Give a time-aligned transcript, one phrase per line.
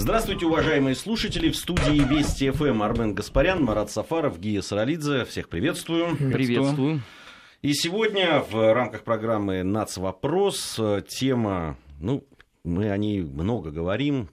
[0.00, 1.50] Здравствуйте, уважаемые слушатели.
[1.50, 5.26] В студии Вести ФМ Армен Гаспарян, Марат Сафаров, Гия Саралидзе.
[5.26, 6.16] Всех приветствую.
[6.16, 7.02] Приветствую.
[7.60, 12.24] И сегодня в рамках программы «Нацвопрос» тема, ну,
[12.64, 14.30] мы о ней много говорим,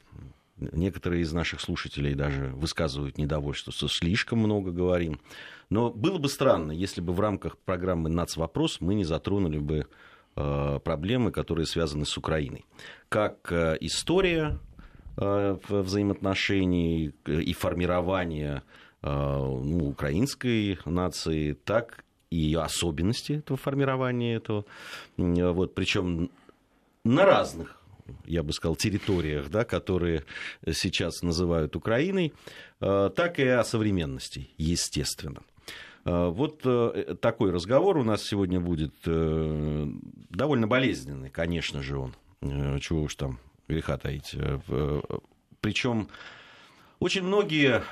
[0.60, 5.20] Некоторые из наших слушателей даже высказывают недовольство, что слишком много говорим.
[5.70, 9.86] Но было бы странно, если бы в рамках программы «Нацвопрос» мы не затронули бы
[10.36, 12.65] э, проблемы, которые связаны с Украиной.
[13.08, 14.60] Как э, история
[15.18, 18.63] взаимоотношений и формирования
[19.02, 24.66] ну, украинской нации, так и особенности этого формирования этого.
[25.17, 26.30] Вот, причем
[27.03, 27.77] на разных
[28.25, 30.23] я бы сказал, территориях, да, которые
[30.70, 32.34] сейчас называют Украиной,
[32.80, 35.41] э, так и о современности, естественно.
[36.05, 42.13] Э, вот э, такой разговор у нас сегодня будет довольно болезненный, конечно же, он.
[42.80, 44.35] Чего уж там греха таить.
[45.62, 46.09] Причем
[46.99, 47.84] очень многие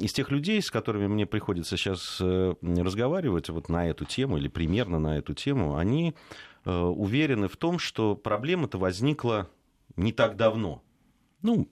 [0.00, 4.98] из тех людей, с которыми мне приходится сейчас разговаривать вот на эту тему или примерно
[4.98, 6.14] на эту тему, они
[6.64, 9.50] уверены в том, что проблема-то возникла
[9.96, 10.82] не так давно.
[11.42, 11.68] Ну,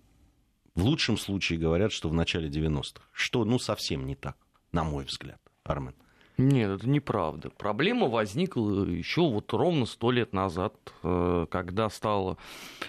[0.75, 3.03] в лучшем случае говорят, что в начале 90-х.
[3.13, 4.37] Что, ну, совсем не так,
[4.71, 5.95] на мой взгляд, Армен.
[6.43, 7.51] Нет, это неправда.
[7.51, 12.37] Проблема возникла еще вот ровно сто лет назад, э, когда стала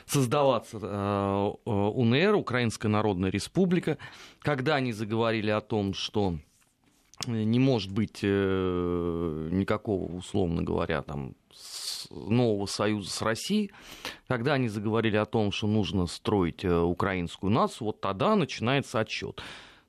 [0.06, 3.98] создаваться э, УНР, Украинская Народная Республика,
[4.40, 6.40] когда они заговорили о том, что
[7.28, 11.36] не может быть э, никакого, условно говоря, там,
[12.09, 13.72] нового союза с Россией,
[14.28, 19.42] когда они заговорили о том, что нужно строить э, украинскую нацию, вот тогда начинается отчет.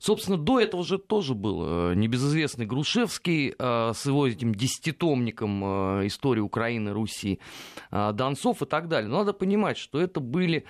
[0.05, 5.65] Собственно, до этого же тоже был э, небезызвестный Грушевский э, с его этим десятитомником
[6.07, 7.39] истории Украины, Руси,
[7.91, 9.09] Донцов и так далее.
[9.09, 10.67] Но надо понимать, что это были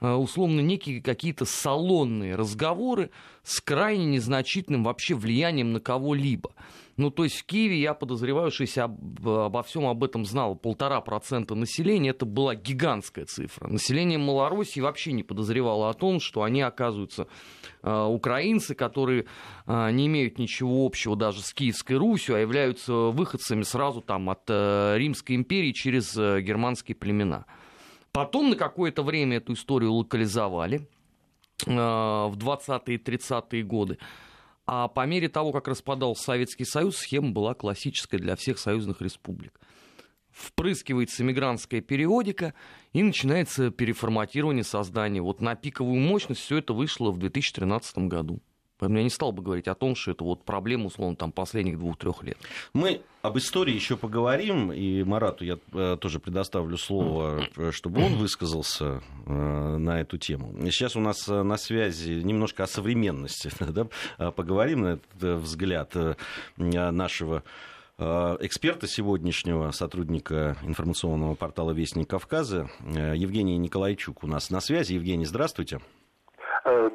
[0.00, 3.10] условно некие какие-то салонные разговоры
[3.42, 6.50] с крайне незначительным вообще влиянием на кого-либо.
[6.96, 10.54] Ну, то есть в Киеве, я подозреваю, что если об, обо всем об этом знало
[10.54, 13.66] полтора процента населения, это была гигантская цифра.
[13.66, 17.26] Население Малороссии вообще не подозревало о том, что они оказываются
[17.82, 19.26] э, украинцы, которые
[19.66, 24.42] э, не имеют ничего общего даже с Киевской Русью, а являются выходцами сразу там от
[24.48, 27.46] э, Римской империи через э, германские племена.
[28.12, 30.88] Потом на какое-то время эту историю локализовали
[31.66, 33.98] э, в 20-е и 30-е годы.
[34.66, 39.60] А по мере того, как распадался Советский Союз, схема была классическая для всех союзных республик.
[40.30, 42.54] Впрыскивается мигрантская периодика,
[42.92, 45.20] и начинается переформатирование создания.
[45.20, 48.42] Вот на пиковую мощность все это вышло в 2013 году.
[48.84, 51.78] Поэтому я не стал бы говорить о том, что это вот проблема, условно, там, последних
[51.78, 52.36] двух-трех лет.
[52.74, 58.16] Мы об истории еще поговорим, и Марату я э, тоже предоставлю слово, э, чтобы он
[58.16, 60.54] высказался э, на эту тему.
[60.64, 63.50] Сейчас у нас на связи немножко о современности
[64.18, 65.94] да, поговорим на этот взгляд
[66.58, 67.42] нашего
[67.96, 74.92] эксперта сегодняшнего, сотрудника информационного портала «Вестник Кавказа» Евгений Николайчук у нас на связи.
[74.92, 75.80] Евгений, здравствуйте.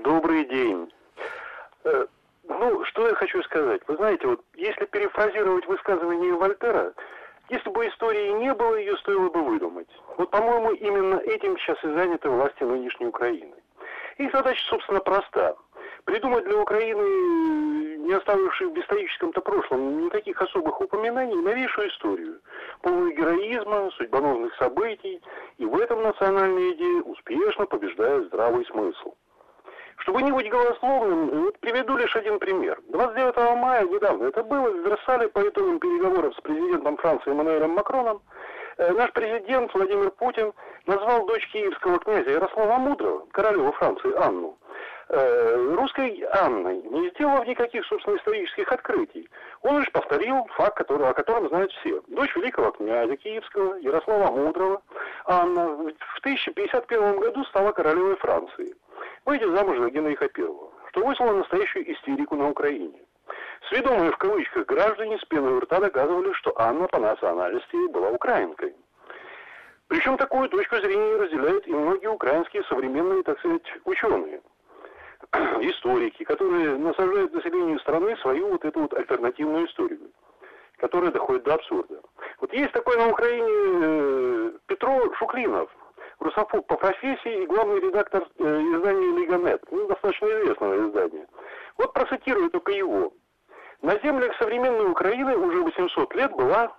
[0.04, 0.88] Добрый день.
[1.84, 2.06] Э,
[2.48, 3.82] ну, что я хочу сказать.
[3.88, 6.94] Вы знаете, вот если перефразировать высказывание Вольтера,
[7.50, 9.90] если бы истории не было, ее стоило бы выдумать.
[10.18, 13.56] Вот, по-моему, именно этим сейчас и заняты власти нынешней Украины.
[14.18, 15.56] Их задача, собственно, проста.
[16.06, 22.40] Придумать для Украины, не оставившей в историческом-то прошлом никаких особых упоминаний, новейшую историю,
[22.82, 25.22] полную героизма, судьбоносных событий,
[25.58, 29.14] и в этом национальная идея успешно побеждает здравый смысл.
[30.00, 32.80] Чтобы не быть голословным, вот приведу лишь один пример.
[32.88, 38.22] 29 мая недавно это было в Версале по итогам переговоров с президентом Франции Эммануэлем Макроном.
[38.78, 40.54] Э, наш президент Владимир Путин
[40.86, 44.58] назвал дочь киевского князя Ярослава Мудрого, королеву Франции Анну,
[45.10, 49.30] э, русской Анной, не сделав никаких, собственно, исторических открытий.
[49.64, 52.02] Он лишь повторил факт, который, о котором знают все.
[52.08, 54.82] Дочь великого князя Киевского, Ярослава Мудрого,
[55.26, 58.78] Анна, в 1051 году стала королевой Франции
[59.30, 63.00] выйдя замуж за Генриха Первого, что вызвало настоящую истерику на Украине.
[63.70, 68.74] Сведомые в кавычках граждане с пеной у рта доказывали, что Анна по национальности была украинкой.
[69.88, 74.42] Причем такую точку зрения разделяют и многие украинские современные, так сказать, ученые,
[75.62, 80.10] историки, которые насаждают населению страны свою вот эту вот альтернативную историю,
[80.78, 82.02] которая доходит до абсурда.
[82.42, 85.70] Вот есть такой на Украине э, Петро Шуклинов,
[86.20, 91.28] русофоб по профессии и главный редактор э, издания «Лиганет», ну, достаточно известного издания.
[91.78, 93.14] Вот процитирую только его.
[93.82, 96.76] На землях современной Украины уже 800 лет была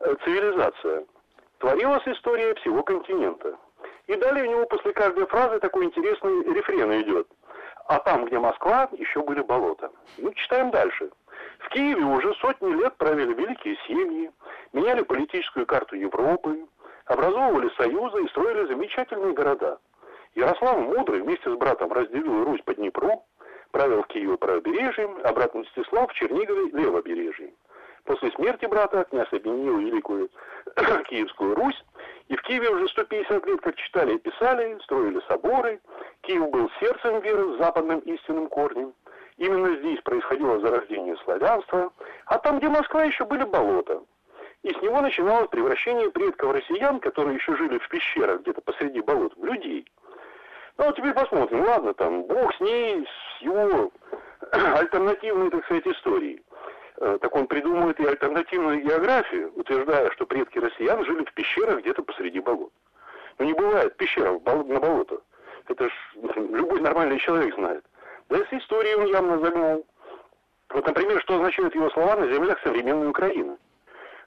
[0.00, 1.04] э, цивилизация.
[1.58, 3.56] Творилась история всего континента.
[4.06, 7.28] И далее у него после каждой фразы такой интересный рефрен идет.
[7.86, 9.90] А там, где Москва, еще были болота.
[10.18, 11.10] Ну, читаем дальше.
[11.60, 14.30] В Киеве уже сотни лет провели великие семьи,
[14.72, 16.66] меняли политическую карту Европы,
[17.10, 19.78] образовывали союзы и строили замечательные города.
[20.36, 23.24] Ярослав Мудрый вместе с братом разделил Русь по Днепру,
[23.72, 27.50] правил в Киеве правобережьем, а брат Мстислав в Чернигове левобережьем.
[28.04, 30.30] После смерти брата князь объединил Великую
[31.08, 31.84] Киевскую Русь,
[32.28, 35.80] и в Киеве уже 150 лет как читали и писали, строили соборы.
[36.20, 38.94] Киев был сердцем веры с западным истинным корнем.
[39.36, 41.92] Именно здесь происходило зарождение славянства,
[42.26, 44.00] а там, где Москва, еще были болота.
[44.70, 49.36] И с него начиналось превращение предков россиян, которые еще жили в пещерах где-то посреди болот,
[49.36, 49.84] в людей.
[50.78, 51.64] Ну, вот теперь посмотрим.
[51.64, 53.90] Ладно, там, бог с ней, с его
[54.52, 56.44] альтернативной, так сказать, историей.
[56.98, 62.04] Э, так он придумывает и альтернативную географию, утверждая, что предки россиян жили в пещерах где-то
[62.04, 62.72] посреди болот.
[63.38, 65.20] Но не бывает пещеров на болото.
[65.66, 65.92] Это ж
[66.36, 67.84] любой нормальный человек знает.
[68.28, 69.84] Да и с историей он явно загнул.
[70.68, 73.56] Вот, например, что означают его слова на землях современной Украины.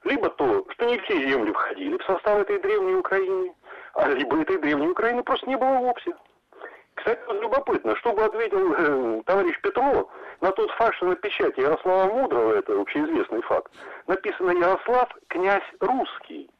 [0.04, 3.54] Либо то, что не все земли входили в состав этой древней Украины,
[3.94, 6.14] а либо этой древней Украины просто не было вовсе.
[6.94, 10.08] Кстати, любопытно, что бы ответил э, товарищ Петро
[10.40, 13.72] на тот факт, что на печати Ярослава Мудрого, это общеизвестный факт,
[14.06, 16.50] написано «Ярослав, князь русский».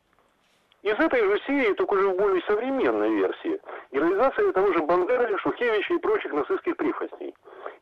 [0.83, 3.61] Из этой же серии, только уже в более современной версии,
[3.91, 7.35] героизация того же Бандеры, Шухевича и прочих нацистских прихвостней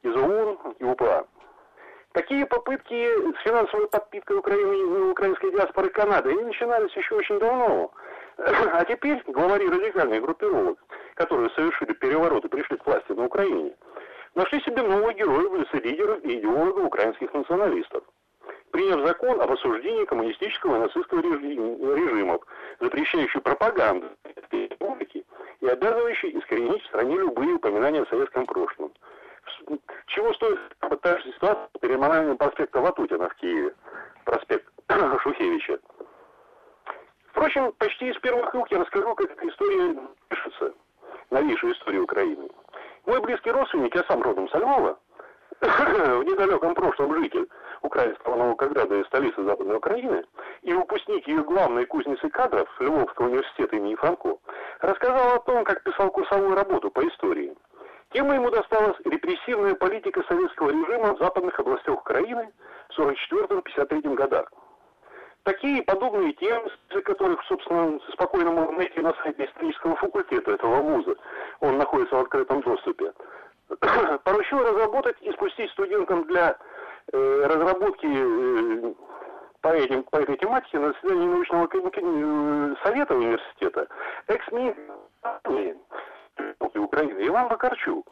[0.03, 1.27] из ОУН и УПА.
[2.13, 7.91] Такие попытки с финансовой подпиткой Украины, украинской диаспоры Канады, они начинались еще очень давно.
[8.73, 10.79] А теперь главари радикальных группировок,
[11.15, 13.75] которые совершили переворот и пришли к власти на Украине,
[14.35, 18.05] нашли себе новых героев в лице лидеров и идеологов украинских националистов.
[18.73, 22.43] Приняв закон об осуждении коммунистического и нацистского режимов,
[22.81, 24.09] запрещающий пропаганду
[24.51, 25.25] республики
[25.61, 28.93] и обязывающий искоренить в стране любые упоминания о советском прошлом.
[30.07, 30.59] Чего стоит
[30.97, 33.75] та же ситуация с перемананием проспекта Ватутина в Киеве,
[34.25, 34.67] проспект
[35.23, 35.79] Шухевича.
[37.29, 39.99] Впрочем, почти из первых рук я расскажу, как эта история
[40.29, 40.75] пишется,
[41.31, 42.49] новейшая история Украины.
[43.07, 44.99] Мой близкий родственник, я сам родом со Львова,
[45.61, 47.49] в недалеком прошлом житель
[47.83, 50.25] украинского Новокограда и столицы Западной Украины,
[50.63, 54.39] и выпускник ее главной кузницы кадров Львовского университета имени Франко,
[54.81, 57.55] рассказал о том, как писал курсовую работу по истории.
[58.13, 62.53] Темой ему досталась репрессивная политика советского режима в западных областях Украины
[62.91, 64.53] в 1944-1953 годах.
[65.45, 71.17] Такие подобные темы, из которых, собственно, спокойно можно найти на сайте исторического факультета этого вуза,
[71.61, 73.13] он находится в открытом доступе,
[74.25, 76.57] поручил разработать и спустить студентам для
[77.13, 78.95] э, разработки э,
[79.63, 83.89] по, этим, по этой тематике на заседании научного э, совета университета
[84.29, 84.83] экс-министр
[86.93, 88.07] Украины Иван Бакарчук.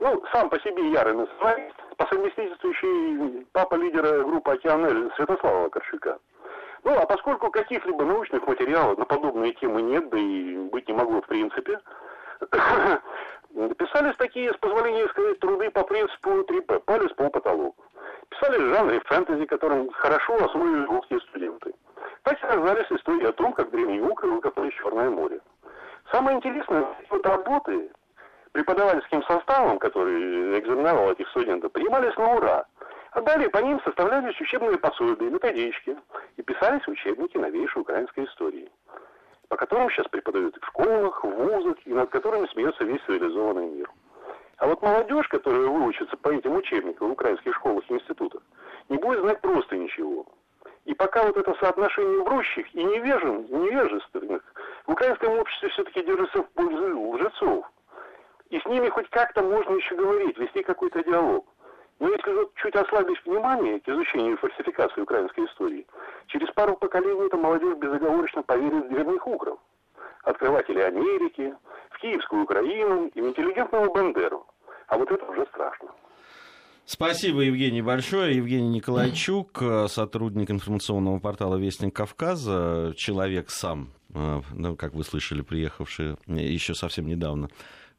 [0.00, 5.64] Ну, сам по себе ярый националист, по совместительству еще и папа лидера группы «Океанель» Святослава
[5.64, 6.18] Вакарчука.
[6.82, 11.20] Ну, а поскольку каких-либо научных материалов на подобные темы нет, да и быть не могло
[11.20, 11.78] в принципе,
[13.78, 17.76] писались такие, с позволения сказать, труды по принципу 3П, палец по потолок.
[18.30, 21.74] Писали в жанре фэнтези, которым хорошо освоили русские студенты.
[22.22, 25.40] Так и оказались истории о том, как древний Ук выкопали Черное море.
[26.10, 27.90] Самое интересное, вот работы
[28.52, 32.64] преподавательским составом, который экзаменовал этих студентов, принимались на ура–
[33.12, 35.96] а далее по ним составлялись учебные пособия, методички
[36.36, 38.70] и писались учебники новейшей украинской истории,
[39.48, 43.90] по которым сейчас преподают в школах, в вузах, и над которыми смеется весь цивилизованный мир.
[44.58, 48.42] А вот молодежь, которая выучится по этим учебникам в украинских школах и институтах,
[48.88, 50.26] не будет знать просто ничего.
[50.90, 54.42] И пока вот это соотношение врущих и невежен, невежественных
[54.88, 57.64] в украинском обществе все-таки держится в пользу лжецов.
[58.48, 61.46] И с ними хоть как-то можно еще говорить, вести какой-то диалог.
[62.00, 65.86] Но если вот чуть ослабить внимание к изучению фальсификации украинской истории,
[66.26, 69.60] через пару поколений эта молодежь безоговорочно поверит в древних укров,
[70.24, 71.54] открывателей Америки,
[71.90, 74.44] в киевскую Украину и в интеллигентного Бандеру.
[74.88, 75.92] А вот это уже страшно.
[76.92, 78.36] Спасибо, Евгений, большое.
[78.36, 86.16] Евгений Николайчук, сотрудник информационного портала «Вестник Кавказа», человек сам, э, ну, как вы слышали, приехавший
[86.26, 87.48] еще совсем недавно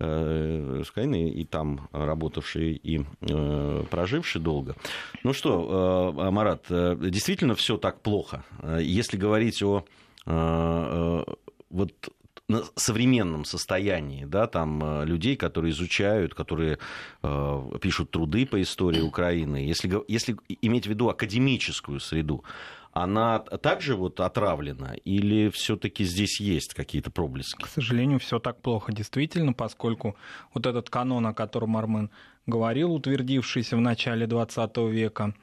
[0.04, 4.76] Э, с Украины, и там работавший, и э, проживший долго.
[5.24, 8.44] Ну что, э, Марат, действительно все так плохо.
[8.80, 9.86] Если говорить о
[10.26, 11.94] вот
[12.48, 16.80] на современном состоянии, да, там людей, которые изучают, которые
[17.24, 22.44] э, пишут труды по истории Украины, если, если иметь в виду академическую среду,
[22.94, 27.64] она также вот отравлена или все-таки здесь есть какие-то проблески?
[27.64, 30.16] К сожалению, все так плохо действительно, поскольку
[30.54, 32.10] вот этот канон, о котором Армен
[32.46, 35.34] говорил, утвердившийся в начале 20 века,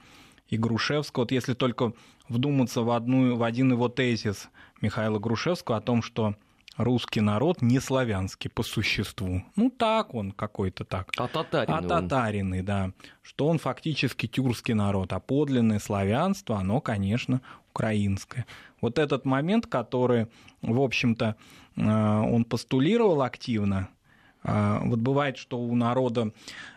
[0.48, 1.92] и Грушевского, вот если только
[2.28, 4.48] вдуматься в, одну, в один его тезис
[4.80, 6.36] Михаила Грушевского о том, что
[6.78, 9.42] русский народ не славянский по существу.
[9.56, 11.10] Ну, так он какой-то так.
[11.18, 11.76] А татарины.
[11.76, 12.92] А татарины, да.
[13.20, 18.46] Что он фактически тюркский народ, а подлинное славянство, оно, конечно, украинское.
[18.80, 20.28] Вот этот момент, который,
[20.62, 21.36] в общем-то,
[21.76, 23.88] э, он постулировал активно,
[24.44, 26.32] э, вот бывает, что у народа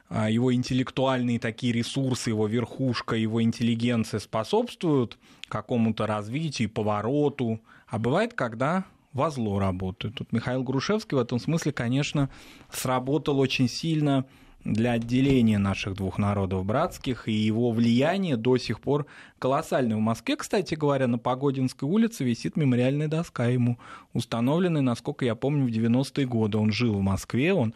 [0.09, 7.61] э, его интеллектуальные такие ресурсы, его верхушка, его интеллигенция способствуют какому-то развитию, повороту.
[7.87, 10.15] А бывает, когда во зло работают.
[10.15, 12.29] Тут Михаил Грушевский в этом смысле, конечно,
[12.71, 14.25] сработал очень сильно
[14.63, 19.07] для отделения наших двух народов братских, и его влияние до сих пор
[19.39, 19.97] колоссальное.
[19.97, 23.79] В Москве, кстати говоря, на Погодинской улице висит мемориальная доска ему,
[24.13, 26.57] установленная, насколько я помню, в 90-е годы.
[26.59, 27.73] Он жил в Москве, он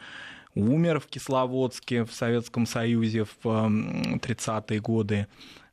[0.54, 5.28] умер в Кисловодске, в Советском Союзе в 30-е годы.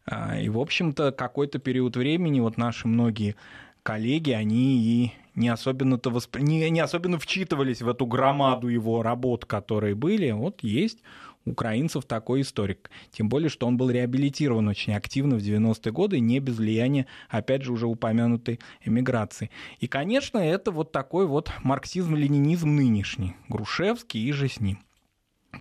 [0.07, 3.37] А, и, в общем-то, какой-то период времени вот наши многие
[3.83, 6.39] коллеги, они и не особенно-то восп...
[6.39, 10.31] не, не особенно вчитывались в эту громаду его работ, которые были.
[10.31, 10.99] Вот есть
[11.45, 12.91] украинцев такой историк.
[13.11, 17.62] Тем более, что он был реабилитирован очень активно в 90-е годы, не без влияния, опять
[17.62, 19.51] же, уже упомянутой эмиграции.
[19.81, 24.79] И, конечно, это вот такой вот марксизм-ленинизм нынешний, Грушевский и же с ним.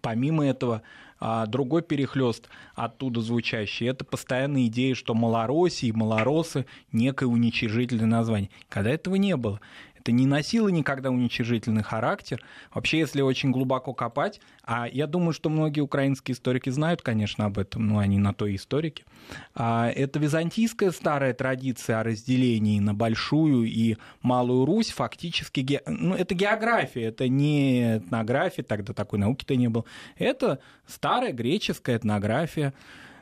[0.01, 0.81] Помимо этого,
[1.19, 8.49] а другой перехлест оттуда звучащий, это постоянная идея, что Малороссия и малоросы– некое уничижительное название.
[8.69, 9.59] Когда этого не было.
[10.01, 12.43] Это не носило никогда уничижительный характер.
[12.73, 17.59] Вообще, если очень глубоко копать, а я думаю, что многие украинские историки знают, конечно, об
[17.59, 19.05] этом, но они на то и историки,
[19.53, 26.33] а это византийская старая традиция о разделении на Большую и Малую Русь, фактически, ну, это
[26.33, 29.85] география, это не этнография, тогда такой науки-то не было,
[30.17, 32.73] это старая греческая этнография,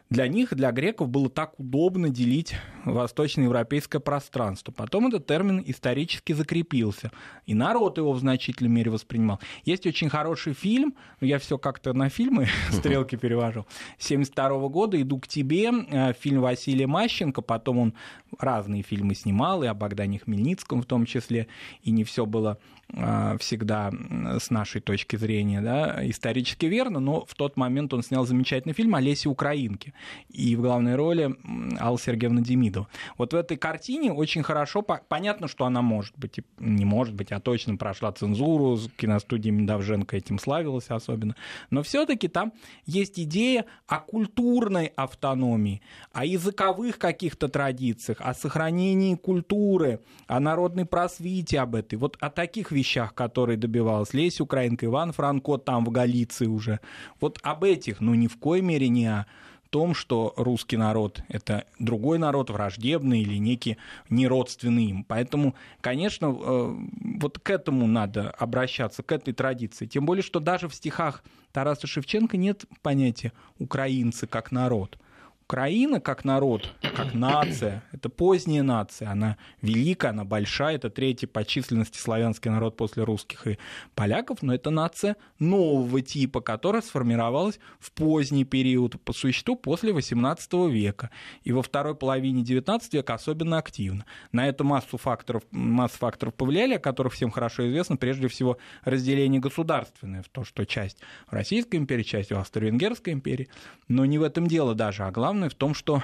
[0.09, 4.71] для них, для греков было так удобно делить восточноевропейское пространство.
[4.71, 7.11] Потом этот термин исторически закрепился,
[7.45, 9.39] и народ его в значительной мере воспринимал.
[9.65, 13.67] Есть очень хороший фильм, я все как-то на фильмы стрелки перевожу,
[13.99, 17.93] 72 года «Иду к тебе», э, фильм Василия Мащенко, потом он
[18.39, 21.47] разные фильмы снимал, и о Богдане Хмельницком в том числе,
[21.83, 22.57] и не все было
[22.91, 23.91] а, всегда
[24.39, 28.95] с нашей точки зрения да, исторически верно, но в тот момент он снял замечательный фильм
[28.95, 29.93] «Олеси Украинки»
[30.29, 31.35] и в главной роли
[31.79, 32.87] Алла Сергеевна Демидова.
[33.17, 37.39] Вот в этой картине очень хорошо, понятно, что она может быть, не может быть, а
[37.39, 41.35] точно прошла цензуру, киностудия Медовженко этим славилась особенно,
[41.69, 42.53] но все таки там
[42.85, 51.59] есть идея о культурной автономии, о языковых каких-то традициях, о сохранении культуры, о народной просвите
[51.59, 56.47] об этой, вот о таких вещах, которые добивалась Леся Украинка, Иван Франко там в Галиции
[56.47, 56.79] уже.
[57.19, 59.25] Вот об этих, ну ни в коей мере не о
[59.69, 63.77] том, что русский народ— это другой народ, враждебный или некий
[64.09, 65.03] неродственный им.
[65.03, 66.75] Поэтому, конечно, э,
[67.19, 69.85] вот к этому надо обращаться, к этой традиции.
[69.85, 74.97] Тем более, что даже в стихах Тараса Шевченко нет понятия «украинцы как народ».
[75.49, 81.43] Украина как народ, как нация, это поздняя нация, она великая, она большая, это третий по
[81.43, 83.57] численности славянский народ после русских и
[83.95, 90.69] поляков, но это нация нового типа, которая сформировалась в поздний период, по существу после XVIII
[90.69, 91.09] века,
[91.41, 94.05] и во второй половине XIX века особенно активно.
[94.31, 99.41] На это массу факторов, массу факторов повлияли, о которых всем хорошо известно, прежде всего разделение
[99.41, 103.49] государственное, в то, что часть Российской империи, часть Австро-Венгерской империи,
[103.87, 106.03] но не в этом дело даже, а главное главное в том, что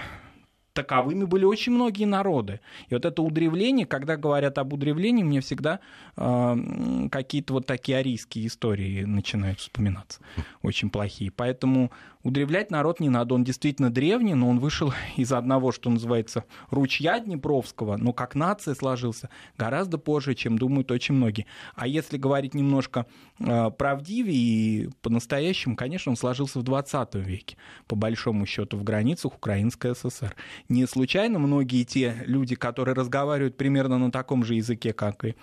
[0.75, 2.60] таковыми были очень многие народы.
[2.89, 5.79] И вот это удревление, когда говорят об удревлении, мне всегда
[6.17, 10.20] э, какие-то вот такие арийские истории начинают вспоминаться,
[10.62, 11.32] очень плохие.
[11.32, 11.91] Поэтому
[12.25, 17.20] Удревлять народ не надо, он действительно древний, но он вышел из одного, что называется, ручья
[17.20, 19.29] Днепровского, но как нация сложился
[19.60, 21.46] гораздо позже, чем думают очень многие.
[21.75, 23.05] А если говорить немножко
[23.39, 29.36] э, правдивее и по-настоящему, конечно, он сложился в 20 веке, по большому счету, в границах
[29.36, 30.36] Украинской ССР.
[30.67, 35.36] Не случайно многие те люди, которые разговаривают примерно на таком же языке, как и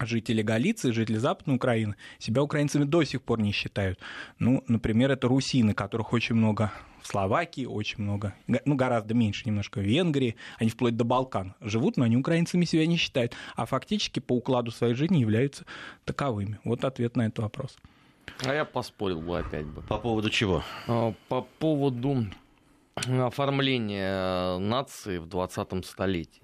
[0.00, 3.98] жители Галиции, жители Западной Украины себя украинцами до сих пор не считают.
[4.38, 9.78] Ну, например, это русины, которых очень много в Словакии, очень много, ну, гораздо меньше немножко
[9.78, 14.20] в Венгрии, они вплоть до Балкан живут, но они украинцами себя не считают, а фактически
[14.20, 15.64] по укладу своей жизни являются
[16.04, 16.58] таковыми.
[16.64, 17.76] Вот ответ на этот вопрос.
[18.44, 19.82] А я поспорил бы опять бы.
[19.82, 20.62] По поводу чего?
[20.86, 22.26] А, по поводу
[23.06, 26.42] оформления нации в 20 столетии.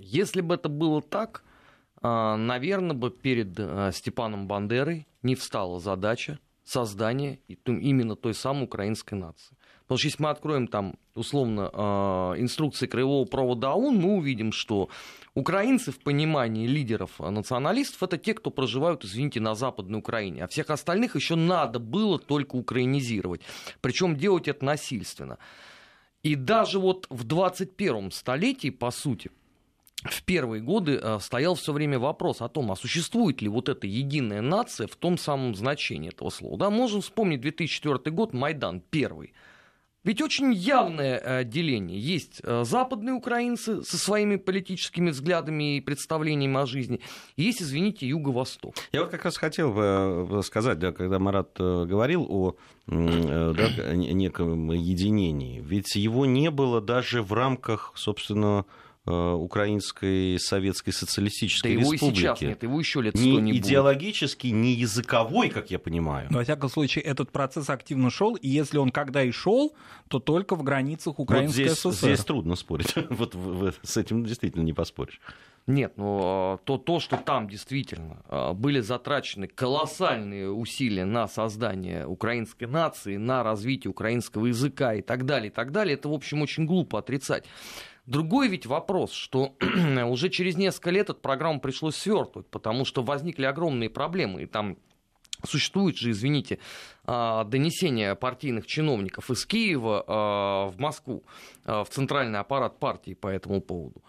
[0.00, 1.44] Если бы это было так,
[2.00, 9.14] а, наверное, бы перед а, Степаном Бандерой не встала задача создания именно той самой украинской
[9.14, 9.56] нации.
[9.82, 14.88] Потому что если мы откроем там, условно, инструкции краевого провода ОУН, мы увидим, что
[15.34, 20.44] украинцы в понимании лидеров националистов это те, кто проживают, извините, на Западной Украине.
[20.44, 23.42] А всех остальных еще надо было только украинизировать.
[23.80, 25.38] Причем делать это насильственно.
[26.22, 29.30] И даже вот в 21 столетии, по сути,
[30.04, 33.86] в первые годы э, стоял все время вопрос о том, а существует ли вот эта
[33.86, 36.58] единая нация в том самом значении этого слова.
[36.58, 39.32] Да, можем вспомнить 2004 год, Майдан первый.
[40.04, 41.98] Ведь очень явное э, деление.
[41.98, 47.00] Есть э, западные украинцы со своими политическими взглядами и представлениями о жизни.
[47.36, 48.74] Есть, извините, Юго-Восток.
[48.92, 52.56] Я вот как раз хотел бы сказать, да, когда Марат говорил о
[52.86, 55.60] да, неком единении.
[55.60, 58.66] Ведь его не было даже в рамках, собственно, Э,
[59.04, 62.04] Украинской Советской Социалистической да Республики.
[62.04, 64.62] его и сейчас нет, его еще лет сто не, не идеологический, будет.
[64.62, 66.28] не языковой, как я понимаю.
[66.30, 69.74] Но, во всяком случае, этот процесс активно шел, и если он когда и шел,
[70.06, 72.06] то только в границах Украинской вот здесь, ССР.
[72.14, 72.94] Здесь трудно спорить.
[73.10, 73.34] вот
[73.82, 75.20] с этим действительно не поспоришь.
[75.68, 82.64] Нет, но то, то, что там действительно а, были затрачены колоссальные усилия на создание украинской
[82.64, 86.66] нации, на развитие украинского языка и так далее, и так далее, это, в общем, очень
[86.66, 87.44] глупо отрицать.
[88.06, 89.54] Другой ведь вопрос, что
[90.06, 94.76] уже через несколько лет эту программу пришлось свертывать, потому что возникли огромные проблемы, и там
[95.44, 96.58] Существует же, извините,
[97.04, 101.24] а, донесение партийных чиновников из Киева а, в Москву,
[101.64, 104.02] а, в центральный аппарат партии по этому поводу.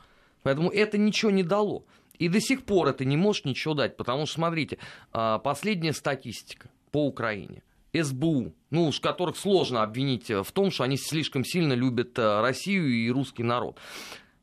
[0.43, 1.85] Поэтому это ничего не дало.
[2.19, 4.77] И до сих пор это не может ничего дать, потому что, смотрите,
[5.11, 11.43] последняя статистика по Украине– СБУ, ну уж которых сложно обвинить в том, что они слишком
[11.43, 13.79] сильно любят э, Россию и русский народ.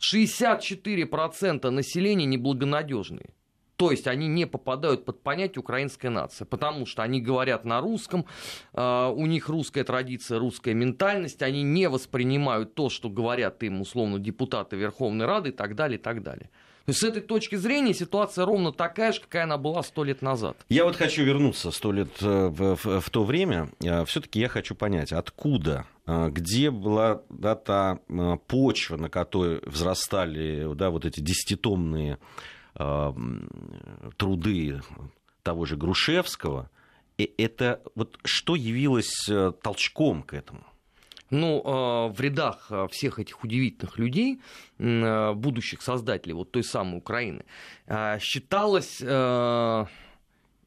[0.00, 3.30] 64% населения неблагонадежные.
[3.76, 8.26] То есть они не попадают под понятие украинская нация, потому что они говорят на русском,
[8.74, 14.18] э, у них русская традиция, русская ментальность, они не воспринимают то, что говорят им условно
[14.18, 16.50] депутаты Верховной Рады и так далее, и так далее.
[16.90, 20.22] То есть с этой точки зрения ситуация ровно такая же, какая она была сто лет
[20.22, 20.56] назад.
[20.68, 23.70] Я вот хочу вернуться сто лет э, в, в, в то время.
[23.80, 28.00] Э, Все-таки я хочу понять, откуда, э, где была да, та
[28.48, 32.18] почва, на которой взрастали да, вот эти десятитомные
[32.74, 33.12] э,
[34.16, 34.80] труды
[35.44, 36.70] того же Грушевского.
[37.18, 39.30] И это вот что явилось
[39.62, 40.64] толчком к этому?
[41.30, 44.40] Ну, а, в рядах а, всех этих удивительных людей,
[44.78, 47.44] а, будущих создателей вот той самой Украины,
[48.20, 49.00] считалось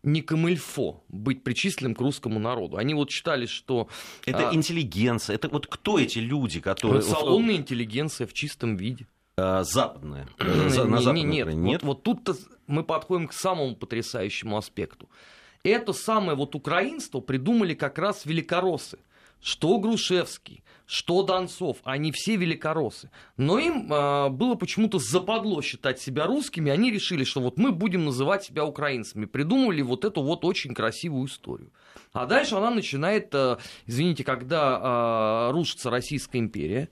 [0.04, 2.76] не камильфо быть причисленным к русскому народу.
[2.76, 3.88] Они вот считали, что...
[4.26, 4.54] Это а...
[4.54, 5.36] интеллигенция.
[5.36, 7.02] Это вот кто эти люди, которые...
[7.02, 9.08] Салонная интеллигенция в чистом виде.
[9.38, 10.28] А, западная.
[10.40, 11.56] На западной нет, нет.
[11.56, 11.84] нет.
[11.84, 15.10] Вот, вот тут мы подходим к самому потрясающему аспекту.
[15.64, 19.00] Это самое вот украинство придумали как раз великороссы
[19.44, 23.12] что Грушевский, что Донцов, они все великороссы.
[23.36, 28.06] Но им э, было почему-то западло считать себя русскими, они решили, что вот мы будем
[28.06, 29.26] называть себя украинцами.
[29.26, 31.72] Придумали вот эту вот очень красивую историю.
[32.14, 36.90] А дальше она начинает, э, извините, когда э, рушится Российская империя,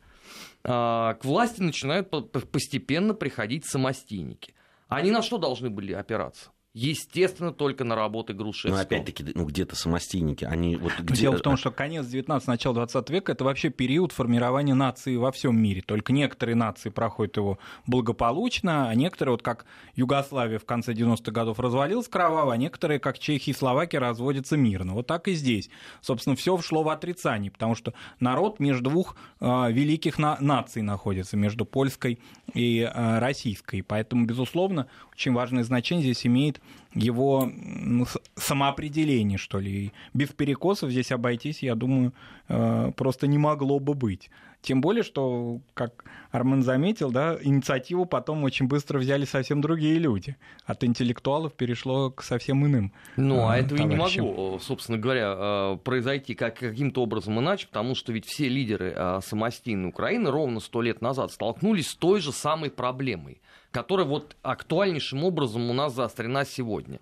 [0.63, 4.53] э, к власти начинают постепенно приходить самостейники.
[4.89, 6.51] Они на что должны были опираться?
[6.73, 8.77] Естественно, только на работы Грушевского.
[8.77, 11.23] Но опять-таки, ну где-то самостийники, они вот где...
[11.23, 15.33] Дело в том, что конец 19 начало 20 века это вообще период формирования нации во
[15.33, 15.81] всем мире.
[15.81, 21.59] Только некоторые нации проходят его благополучно, а некоторые, вот как Югославия в конце 90-х годов
[21.59, 24.93] развалилась кроваво, а некоторые, как Чехия и Словакия, разводятся мирно.
[24.93, 25.69] Вот так и здесь.
[25.99, 31.35] Собственно, все вшло в отрицание, потому что народ между двух э, великих на- наций находится,
[31.35, 32.19] между польской
[32.53, 33.81] и э, российской.
[33.81, 36.60] Поэтому, безусловно, очень важное значение здесь имеет
[36.93, 39.93] его ну, самоопределение, что ли.
[40.13, 42.13] без перекосов здесь обойтись, я думаю,
[42.49, 44.29] э, просто не могло бы быть.
[44.61, 50.35] Тем более, что, как Армен заметил, да, инициативу потом очень быстро взяли совсем другие люди.
[50.65, 52.93] От интеллектуалов перешло к совсем иным.
[53.15, 57.95] Ну, а этого и не могло, собственно говоря, э, произойти как, каким-то образом иначе, потому
[57.95, 62.31] что ведь все лидеры э, самостийной Украины ровно сто лет назад столкнулись с той же
[62.31, 66.99] самой проблемой которая вот актуальнейшим образом у нас заострена сегодня.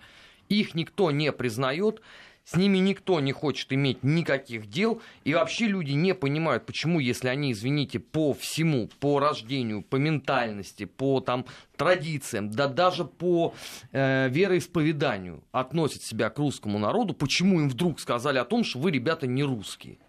[0.48, 2.02] Их никто не признает,
[2.50, 7.28] с ними никто не хочет иметь никаких дел, и вообще люди не понимают, почему, если
[7.28, 11.46] они, извините, по всему, по рождению, по ментальности, по там
[11.78, 13.54] традициям, да даже по
[13.92, 18.90] э, вероисповеданию относят себя к русскому народу, почему им вдруг сказали о том, что вы,
[18.90, 20.00] ребята, не русские.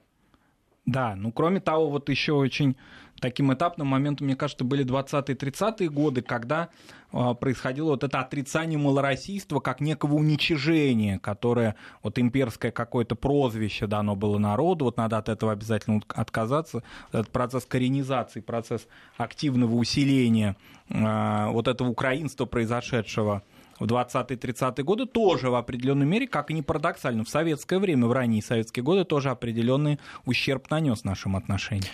[0.87, 2.77] Да, ну кроме того, вот еще очень
[3.21, 6.71] таким этапным моментом, мне кажется, были 20-30-е годы, когда
[7.13, 14.17] э, происходило вот это отрицание малороссийства как некого уничижения, которое вот имперское какое-то прозвище дано
[14.17, 16.83] было народу, вот надо от этого обязательно отказаться.
[17.13, 18.89] Этот процесс коренизации, процесс
[19.19, 20.57] активного усиления
[20.89, 23.43] э, вот этого украинства, произошедшего
[23.81, 28.13] в 20-30-е годы тоже в определенной мере, как и не парадоксально, в советское время, в
[28.13, 31.91] ранние советские годы тоже определенный ущерб нанес нашим отношениям.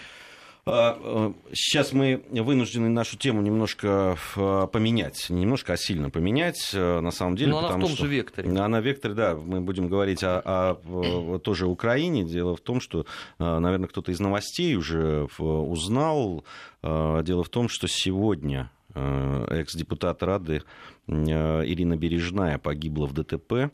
[0.69, 5.31] А, э, сейчас мы вынуждены нашу тему немножко э, поменять.
[5.31, 7.53] немножко, а сильно поменять, э, на самом деле.
[7.53, 8.05] Но она в том что...
[8.05, 8.51] же векторе.
[8.51, 9.37] Она в векторе, да.
[9.37, 10.41] Мы будем говорить о,
[10.85, 12.25] о тоже Украине.
[12.25, 13.07] Дело в том, что,
[13.39, 16.45] наверное, кто-то из новостей уже узнал.
[16.83, 20.63] Дело в том, что сегодня экс-депутат Рады
[21.09, 23.71] Ирина Бережная погибла в ДТП.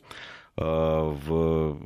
[0.55, 1.79] А, в...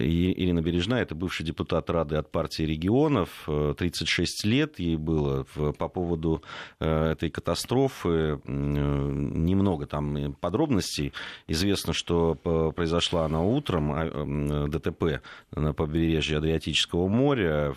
[0.00, 5.44] Ирина Бережная, это бывший депутат Рады от партии регионов, 36 э, лет ей было.
[5.78, 6.42] По поводу
[6.80, 11.12] э, этой катастрофы немного там подробностей.
[11.46, 12.34] Известно, что
[12.74, 15.22] произошла она утром, а, ДТП
[15.54, 17.74] на побережье Адриатического моря.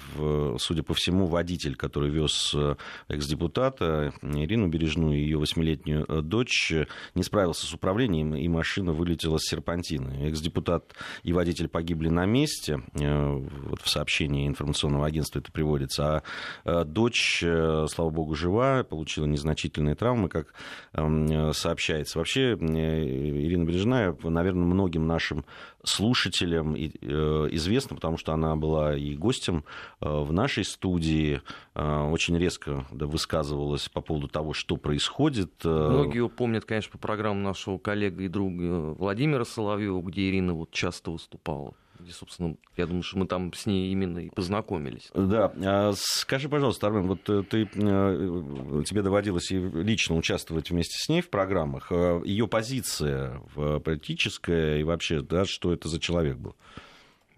[0.58, 2.76] Судя по всему, водитель, который вез э,
[3.10, 6.74] экс-депутата Ирину Бережную и ее восьмилетнюю дочь,
[7.14, 10.28] не справился с управлением, и машина вылетела с серпантина Украины.
[10.28, 12.82] Экс-депутат и водитель погибли на месте.
[13.00, 16.04] Э, вот в сообщении информационного агентства это приводится.
[16.06, 16.24] А
[16.66, 20.54] э, дочь, э, слава богу, жива, получила незначительные травмы, как
[20.94, 22.18] эм, сообщается.
[22.18, 25.46] Вообще, Ирина Бережная, наверное, многим нашим
[25.84, 29.64] слушателям известна, потому что она была и гостем
[30.02, 31.42] в нашей студии,
[31.74, 35.52] очень резко высказывалась по поводу того, что происходит.
[35.64, 40.72] Многие ее помнят, конечно, по программам нашего коллега и друга Владимира Соловьева, где Ирина вот
[40.72, 45.10] часто выступала где, собственно, я думаю, что мы там с ней именно и познакомились.
[45.14, 45.52] Да.
[45.64, 51.22] А скажи, пожалуйста, Армен, вот э, ты, э, тебе доводилось лично участвовать вместе с ней
[51.22, 51.92] в программах.
[51.92, 53.42] Э, Ее позиция
[53.84, 56.56] политическая и вообще, да, что это за человек был?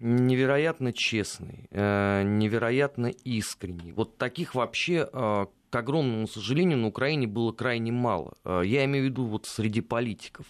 [0.00, 3.92] Невероятно честный, невероятно искренний.
[3.92, 8.34] Вот таких вообще к огромному сожалению, на Украине было крайне мало.
[8.44, 10.46] Я имею в виду вот среди политиков.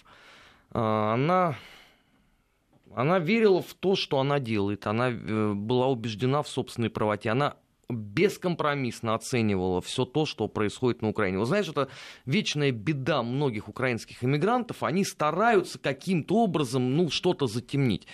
[0.71, 1.55] Она
[2.95, 4.87] она верила в то, что она делает.
[4.87, 7.29] Она э, была убеждена в собственной правоте.
[7.29, 7.55] Она
[7.89, 11.39] бескомпромиссно оценивала все то, что происходит на Украине.
[11.39, 11.89] Вы знаете, это
[12.25, 14.83] вечная беда многих украинских иммигрантов.
[14.83, 18.07] Они стараются каким-то образом ну, что-то затемнить.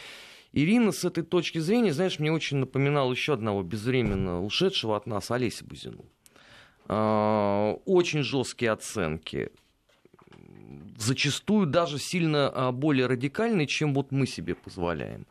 [0.51, 5.29] Ирина с этой точки зрения, знаешь, мне очень напоминал еще одного безвременно ушедшего от нас
[5.29, 6.05] Олеся Бузину.
[6.87, 9.51] А, очень жесткие оценки
[10.97, 15.25] зачастую даже сильно а, более радикальный, чем вот мы себе позволяем.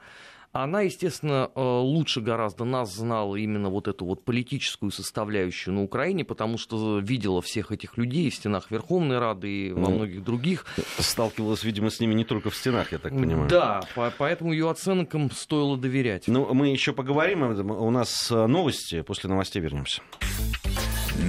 [0.53, 6.25] Она, естественно, а, лучше гораздо нас знала именно вот эту вот политическую составляющую на Украине,
[6.25, 10.65] потому что видела всех этих людей в стенах Верховной Рады и во ну, многих других.
[10.99, 13.49] Сталкивалась, видимо, с ними не только в стенах, я так понимаю.
[13.49, 13.83] Да,
[14.17, 16.29] поэтому ее оценкам стоило доверять.
[16.29, 17.71] Ну, мы еще поговорим об этом.
[17.71, 20.03] У нас а, новости, после новостей вернемся.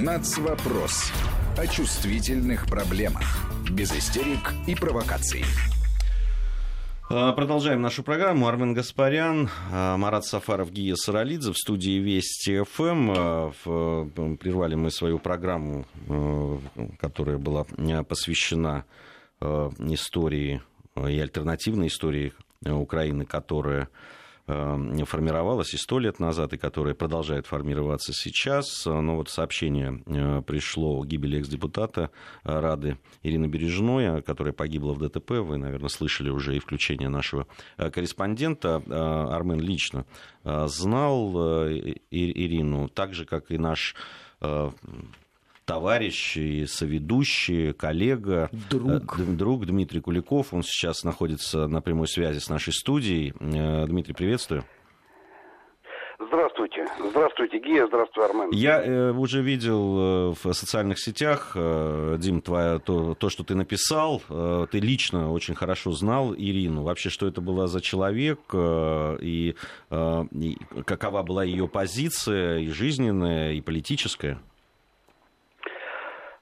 [0.02, 1.12] Нацвопрос
[1.58, 5.44] о чувствительных проблемах без истерик и провокаций.
[7.10, 8.48] А, продолжаем нашу программу.
[8.48, 13.14] Армен Гаспарян, а, Марат Сафаров, Гия Саралидзе в студии Вести ФМ.
[13.16, 13.52] А,
[14.40, 15.86] прервали мы свою программу,
[17.00, 17.66] которая была
[18.04, 18.86] посвящена
[19.42, 20.62] истории
[20.96, 22.34] и альтернативной истории
[22.66, 23.90] Украины, которая Эм,
[25.06, 28.86] формировалась и сто лет назад, и которая продолжает формироваться сейчас.
[28.86, 32.12] Но вот сообщение э, пришло о гибели экс-депутата
[32.44, 35.32] э, Рады Ирины Бережной, которая погибла в ДТП.
[35.32, 38.82] Вы, наверное, слышали уже и включение нашего э, корреспондента.
[38.90, 40.06] Армен лично
[40.44, 41.68] знал
[42.10, 43.96] Ирину, так же, как и наш
[45.70, 49.20] товарищ и соведущий, коллега, друг.
[49.20, 50.52] Э, друг Дмитрий Куликов.
[50.52, 53.34] Он сейчас находится на прямой связи с нашей студией.
[53.40, 54.64] Э, Дмитрий, приветствую.
[56.20, 56.86] Здравствуйте.
[57.12, 57.86] Здравствуйте, Гия.
[57.86, 58.50] Здравствуй, Армен.
[58.52, 63.54] Я э, уже видел э, в социальных сетях, э, Дим, твоя, то, то, что ты
[63.54, 64.24] написал.
[64.28, 66.82] Э, ты лично очень хорошо знал Ирину.
[66.82, 69.56] Вообще, что это была за человек э, и,
[69.92, 74.40] э, и какова была ее позиция и жизненная, и политическая?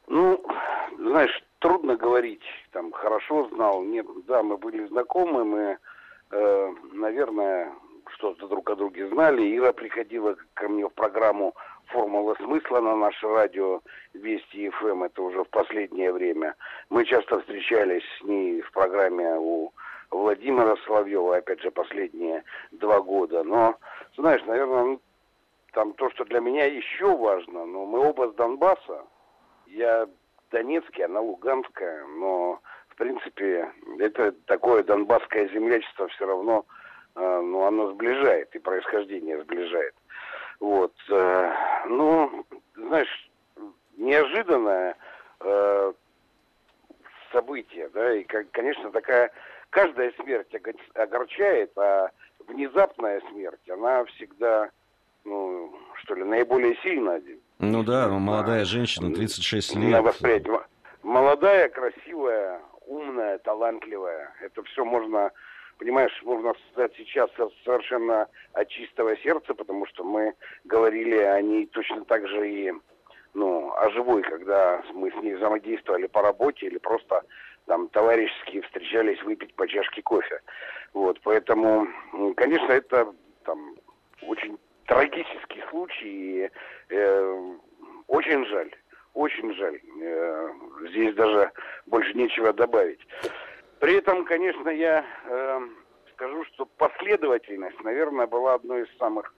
[0.07, 0.41] Ну,
[0.97, 5.77] знаешь, трудно говорить, там, хорошо знал, нет, да, мы были знакомы, мы,
[6.31, 7.73] э, наверное,
[8.11, 9.57] что-то друг о друге знали.
[9.57, 11.53] Ира приходила ко мне в программу
[11.87, 13.81] «Формула смысла» на наше радио
[14.13, 16.55] Вести ФМ, эм», это уже в последнее время.
[16.89, 19.73] Мы часто встречались с ней в программе у
[20.09, 23.43] Владимира Соловьева, опять же, последние два года.
[23.43, 23.75] Но,
[24.15, 25.01] знаешь, наверное, ну,
[25.73, 29.05] там то, что для меня еще важно, но мы оба с Донбасса.
[29.67, 30.08] Я
[30.51, 36.65] Донецкий, она Луганская, но в принципе это такое донбасское землячество все равно,
[37.15, 39.93] э, ну, оно сближает, и происхождение сближает.
[40.60, 40.93] Вот.
[41.10, 41.51] Э,
[41.88, 43.30] ну, знаешь,
[43.97, 44.95] неожиданное
[45.41, 45.93] э,
[47.32, 49.32] событие, да, и, конечно, такая,
[49.69, 50.53] каждая смерть
[50.95, 52.10] огорчает, а
[52.47, 54.69] внезапная смерть, она всегда,
[55.25, 57.21] ну, что ли, наиболее сильно.
[57.59, 59.91] Ну да, молодая женщина, 36 лет.
[59.91, 60.61] На восприятие.
[61.01, 64.31] Молодая, красивая, умная, талантливая.
[64.41, 65.31] Это все можно,
[65.79, 67.29] понимаешь, можно сказать сейчас
[67.63, 70.33] совершенно от чистого сердца, потому что мы
[70.65, 72.73] говорили о ней точно так же и
[73.33, 77.23] ну, о живой, когда мы с ней взаимодействовали по работе или просто
[77.65, 80.41] там товарищески встречались выпить по чашке кофе.
[80.93, 81.87] Вот, поэтому,
[82.35, 83.75] конечно, это там
[84.21, 84.57] очень
[84.88, 86.50] трагический случай, и
[86.89, 87.56] э,
[88.08, 88.73] очень жаль,
[89.13, 89.80] очень жаль.
[90.02, 90.50] Э,
[90.89, 91.52] здесь даже
[91.86, 93.00] больше нечего добавить.
[93.80, 95.60] При этом, конечно, я э,
[96.13, 99.34] скажу, что последовательность, наверное, была одной из самых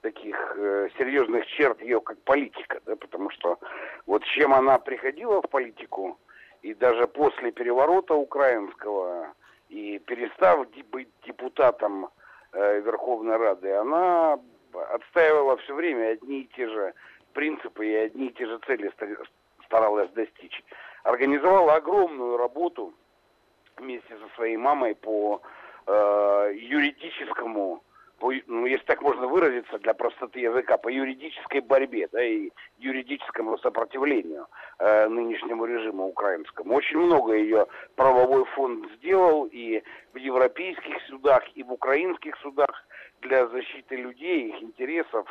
[0.00, 3.58] таких э, серьезных черт ее как политика, да, потому что
[4.06, 6.18] вот чем она приходила в политику,
[6.62, 9.32] и даже после переворота украинского,
[9.68, 12.08] и перестав быть депутатом
[12.52, 14.38] э, Верховной Рады, она
[14.74, 16.94] отстаивала все время одни и те же
[17.32, 18.92] принципы и одни и те же цели
[19.66, 20.62] старалась достичь.
[21.02, 22.94] Организовала огромную работу
[23.76, 25.42] вместе со своей мамой по
[25.86, 27.82] э, юридическому
[28.18, 33.58] по, ну, если так можно выразиться для простоты языка, по юридической борьбе да, и юридическому
[33.58, 34.46] сопротивлению
[34.78, 36.74] э, нынешнему режиму украинскому.
[36.74, 39.82] Очень много ее правовой фонд сделал и
[40.12, 42.84] в европейских судах, и в украинских судах
[43.24, 45.26] для защиты людей, их интересов,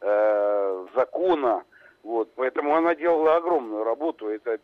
[0.00, 1.64] э, закона.
[2.02, 2.30] Вот.
[2.36, 4.28] Поэтому она делала огромную работу.
[4.28, 4.58] Это,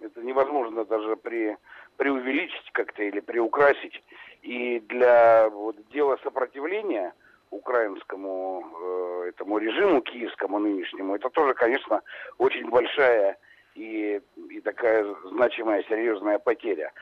[0.00, 1.56] это невозможно даже при,
[1.96, 4.02] преувеличить как-то или приукрасить.
[4.42, 7.12] И для вот, дела сопротивления–
[7.54, 12.02] украинскому э, этому режиму киевскому нынешнему, это тоже, конечно,
[12.38, 13.38] очень большая
[13.74, 14.20] и,
[14.50, 16.92] и такая значимая, серьезная потеря.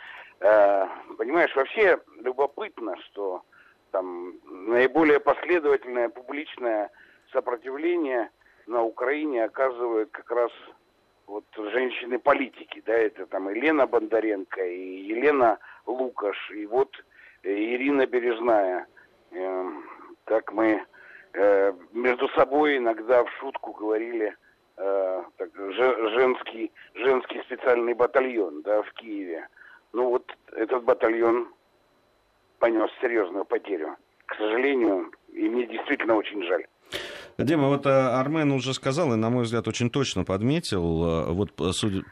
[0.41, 3.43] Э, понимаешь, вообще любопытно, что
[3.93, 6.91] там наиболее последовательное публичное
[7.33, 8.31] сопротивление
[8.67, 10.51] на Украине оказывают как раз
[11.27, 16.91] вот женщины-политики, да, это там Елена Бондаренко и Елена Лукаш, и вот
[17.43, 18.87] Ирина Бережная.
[19.31, 19.85] Эм,
[20.25, 20.85] как мы
[21.33, 24.37] э, между собой иногда в шутку говорили
[24.77, 29.49] э, так, женский, женский специальный батальон да, в Киеве.
[29.93, 31.49] Ну вот этот батальон
[32.63, 33.97] понес серьезную потерю.
[34.27, 36.65] К сожалению, и мне действительно очень жаль.
[37.39, 41.51] Дима, вот э, Армен уже сказал, и, на мой взгляд, очень точно подметил, э, вот
[41.73, 42.03] судя,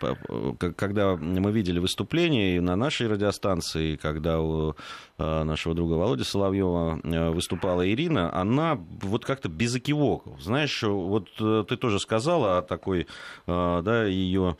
[0.76, 4.74] когда мы видели выступление и на нашей радиостанции, когда у э,
[5.20, 7.00] нашего друга Володи Соловьева
[7.32, 10.40] выступала Ирина, она вот как-то без экивоков.
[10.40, 13.06] Знаешь, вот ты тоже сказала о такой,
[13.46, 14.56] да, ее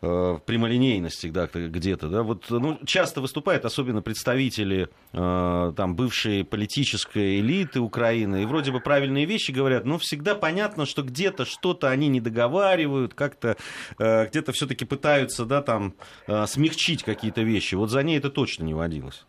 [0.00, 8.42] прямолинейности да, где-то, да, вот, ну, часто выступают, особенно представители там бывшей политической элиты Украины,
[8.42, 13.14] и вроде бы правильные вещи говорят, но всегда понятно, что где-то что-то они не договаривают,
[13.14, 13.56] как-то
[13.98, 15.94] э, где-то все-таки пытаются, да, там,
[16.26, 17.74] э, смягчить какие-то вещи.
[17.74, 19.26] Вот за ней это точно не водилось.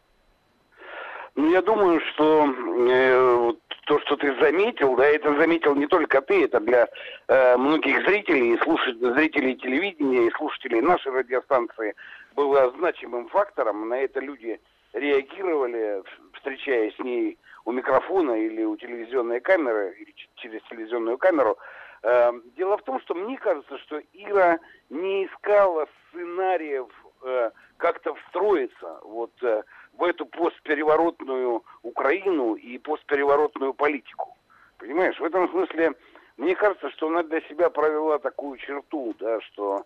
[1.36, 3.54] Ну, я думаю, что э,
[3.86, 6.88] то, что ты заметил, да, это заметил не только ты, это для
[7.28, 11.96] э, многих зрителей, слушателей, зрителей телевидения и слушателей нашей радиостанции
[12.36, 13.90] было значимым фактором.
[13.90, 14.60] На это люди
[14.94, 21.58] реагировали, встречаясь с ней у микрофона или у телевизионной камеры, или через телевизионную камеру.
[22.04, 26.88] Эм, дело в том, что мне кажется, что Ира не искала сценариев
[27.24, 29.64] э, как-то встроиться вот э,
[29.98, 34.36] в эту постпереворотную Украину и постпереворотную политику.
[34.78, 35.94] Понимаешь, в этом смысле
[36.38, 39.86] мне кажется, что она для себя провела такую черту, да, что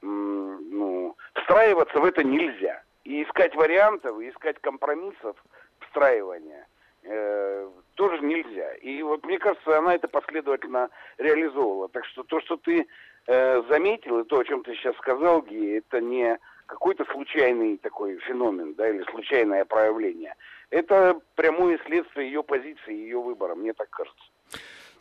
[0.00, 2.82] ну, встраиваться в это нельзя.
[3.04, 5.36] И искать вариантов, и искать компромиссов
[5.80, 6.66] встраивания–
[7.08, 8.74] э, тоже нельзя.
[8.76, 11.88] И вот мне кажется, она это последовательно реализовывала.
[11.88, 12.86] Так что то, что ты
[13.26, 18.18] э, заметил, и то, о чем ты сейчас сказал, Ги, это не какой-то случайный такой
[18.18, 20.34] феномен, да, или случайное проявление.
[20.70, 24.24] Это прямое следствие ее позиции, ее выбора, мне так кажется.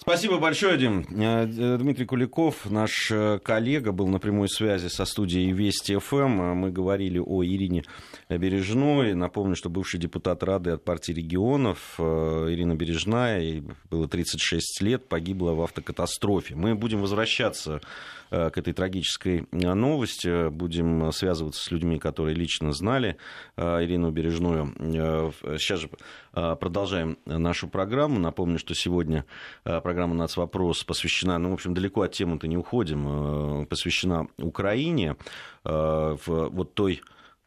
[0.08, 1.06] Спасибо большое, Дим.
[1.20, 6.56] Э, Дмитрий Куликов, наш э, коллега, был на прямой связи со студией Вести ФМ.
[6.56, 7.84] Мы говорили о Ирине
[8.30, 9.14] Бережной.
[9.16, 12.04] Напомню, что бывший депутат Рады от партии регионов э,
[12.52, 16.56] Ирина Бережная, ей было 36 лет, погибла в автокатастрофе.
[16.56, 17.82] Мы будем возвращаться
[18.30, 20.50] к этой трагической новости.
[20.50, 23.16] Будем связываться с людьми, которые лично знали
[23.56, 24.74] Ирину Бережную.
[25.58, 25.90] Сейчас же
[26.34, 28.20] продолжаем нашу программу.
[28.20, 29.24] Напомню, что сегодня
[29.64, 35.16] программа программа «Нацвопрос» посвящена, ну, в общем, далеко от темы-то не уходим, э, посвящена Украине,
[35.66, 37.02] э, в вот той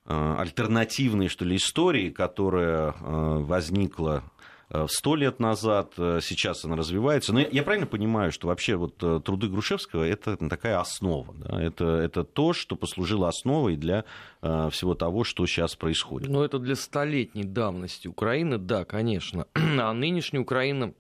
[0.07, 4.25] э, альтернативной, что ли, истории, которая возникла
[4.89, 7.33] сто лет назад, сейчас она развивается.
[7.33, 11.63] Но я правильно понимаю, что вообще вот труды Грушевского это такая основа, да?
[11.63, 14.05] это, это то, что послужило основой для
[14.41, 16.29] всего того, что сейчас происходит.
[16.29, 19.47] Ну, это для столетней давности Украины, да, конечно.
[19.55, 20.95] А нынешняя Украина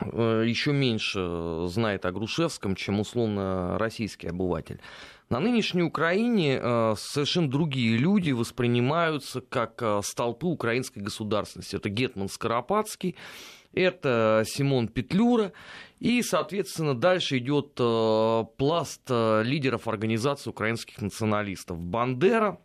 [0.00, 4.80] еще меньше знает о Грушевском, чем условно российский обыватель.
[5.30, 11.76] На нынешней Украине э, совершенно другие люди воспринимаются как э, столпы украинской государственности.
[11.76, 13.16] Это Гетман Скоропадский,
[13.72, 15.52] это Симон Петлюра,
[15.98, 17.74] и, соответственно, дальше идет
[18.56, 21.80] пласт лидеров организации украинских националистов.
[21.80, 22.58] Бандера,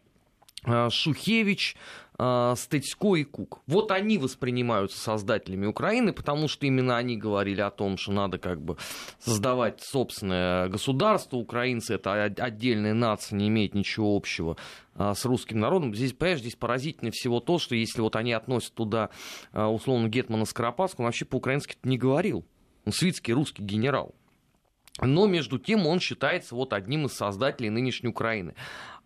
[0.90, 1.76] Шухевич,
[2.20, 3.62] э, Стецько и Кук.
[3.66, 8.62] Вот они воспринимаются создателями Украины, потому что именно они говорили о том, что надо как
[8.62, 8.78] бы
[9.20, 11.38] создавать собственное государство.
[11.38, 14.58] Украинцы это отдельная нация, не имеет ничего общего
[14.96, 15.96] э, с русским народом.
[15.96, 19.10] Здесь, понимаешь, здесь поразительнее всего то, что если вот они относят туда
[19.54, 22.46] э, условно Гетмана Скоропадского, он вообще по-украински не говорил.
[22.86, 24.14] Он свитский русский генерал.
[25.02, 28.54] Но между тем он считается вот одним из создателей нынешней Украины.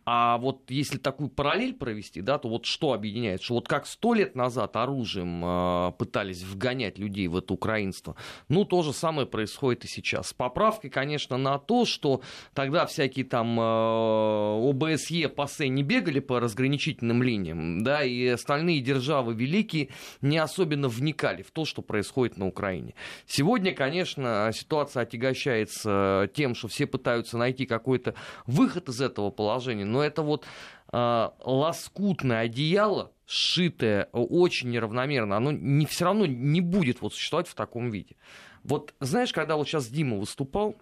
[0.06, 3.42] А вот если такую параллель провести, да, то вот что объединяет?
[3.42, 8.16] Что вот как сто лет назад оружием э, пытались вгонять людей в это украинство,
[8.50, 10.30] ну, то же самое происходит и сейчас.
[10.30, 12.22] С поправкой, конечно, на то, что
[12.54, 19.34] тогда всякие там э, ОБСЕ, ПАСЕ не бегали по разграничительным линиям, да, и остальные державы
[19.34, 19.90] великие
[20.22, 22.94] не особенно вникали в то, что происходит на Украине.
[23.26, 30.04] Сегодня, конечно, ситуация отягощается тем, что все пытаются найти какой-то выход из этого положения, но
[30.04, 30.46] это вот
[30.92, 37.56] э, лоскутное одеяло, сшитое очень неравномерно, оно не, все равно не будет вот существовать в
[37.56, 38.16] таком виде.
[38.64, 40.76] Вот знаешь, когда вот сейчас Дима выступал,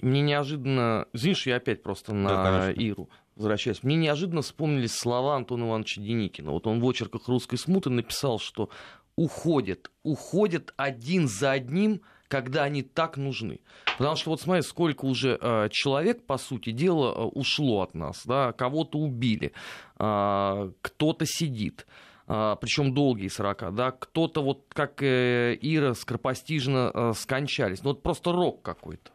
[0.00, 5.64] мне неожиданно, извини, я опять просто на да, Иру возвращаюсь, мне неожиданно вспомнились слова Антона
[5.64, 6.50] Ивановича Деникина.
[6.52, 8.70] Вот он в очерках «Русской смуты» написал, что
[9.16, 13.60] уходят, уходят один за одним когда они так нужны.
[13.98, 18.22] Потому что вот смотри, сколько уже э, человек, по сути дела, э, ушло от нас,
[18.24, 19.52] да, кого-то убили,
[19.98, 21.86] э, кто-то сидит.
[22.28, 28.02] Uh, причем долгие срока, да, кто-то вот как э, Ира скоропостижно э, скончались, ну вот
[28.02, 29.10] просто рок какой-то.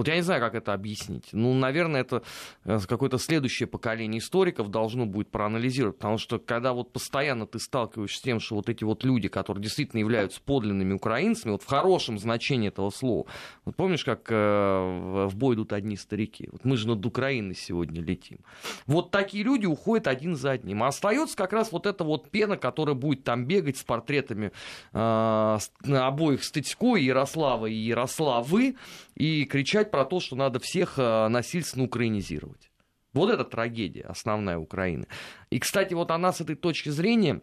[0.00, 1.28] Вот я не знаю, как это объяснить.
[1.32, 2.22] Ну, наверное, это
[2.64, 8.16] э, какое-то следующее поколение историков должно будет проанализировать, потому что когда вот постоянно ты сталкиваешься
[8.16, 12.18] с тем, что вот эти вот люди, которые действительно являются подлинными украинцами, вот в хорошем
[12.18, 13.26] значении этого слова,
[13.66, 16.48] вот помнишь, как э, в бой идут одни старики?
[16.50, 18.38] Вот мы же над Украиной сегодня летим.
[18.86, 20.82] Вот такие люди уходят один за одним.
[20.82, 24.52] А остается как раз вот эта вот пена, которая будет там бегать с портретами
[24.94, 28.76] э, обоих Стыцко, Ярослава и Ярославы,
[29.20, 32.70] и кричать про то, что надо всех э, насильственно украинизировать.
[33.12, 35.06] Вот это трагедия основная Украины.
[35.50, 37.42] И, кстати, вот она с этой точки зрения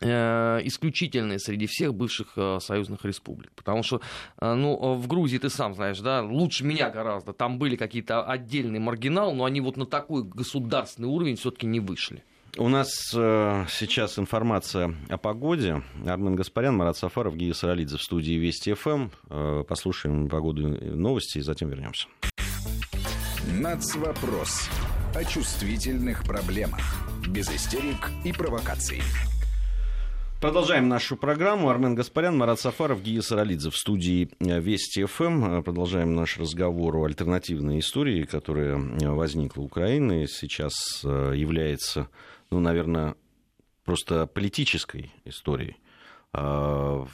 [0.00, 3.52] э, исключительная среди всех бывших э, союзных республик.
[3.54, 4.00] Потому что,
[4.40, 7.32] ну, в Грузии, ты сам знаешь, да, лучше меня гораздо.
[7.32, 12.24] Там были какие-то отдельные маргиналы, но они вот на такой государственный уровень все-таки не вышли.
[12.56, 15.82] У нас э, сейчас информация о погоде.
[16.06, 19.08] Армен Гаспарян, Марат Сафаров, Гия Саралидзе в студии Вести ФМ.
[19.28, 22.06] Э, послушаем погоду новости и затем вернемся.
[23.58, 24.68] Нацвопрос.
[25.16, 26.80] О чувствительных проблемах.
[27.26, 29.02] Без истерик и провокаций.
[30.40, 31.70] Продолжаем нашу программу.
[31.70, 35.64] Армен Гаспарян, Марат Сафаров, Гия Саралидзе в студии э, Вести ФМ.
[35.64, 42.08] Продолжаем наш разговор о альтернативной истории, которая возникла в Украине, сейчас является
[42.54, 43.16] ну, наверное,
[43.84, 45.76] просто политической историей.
[46.32, 47.04] А,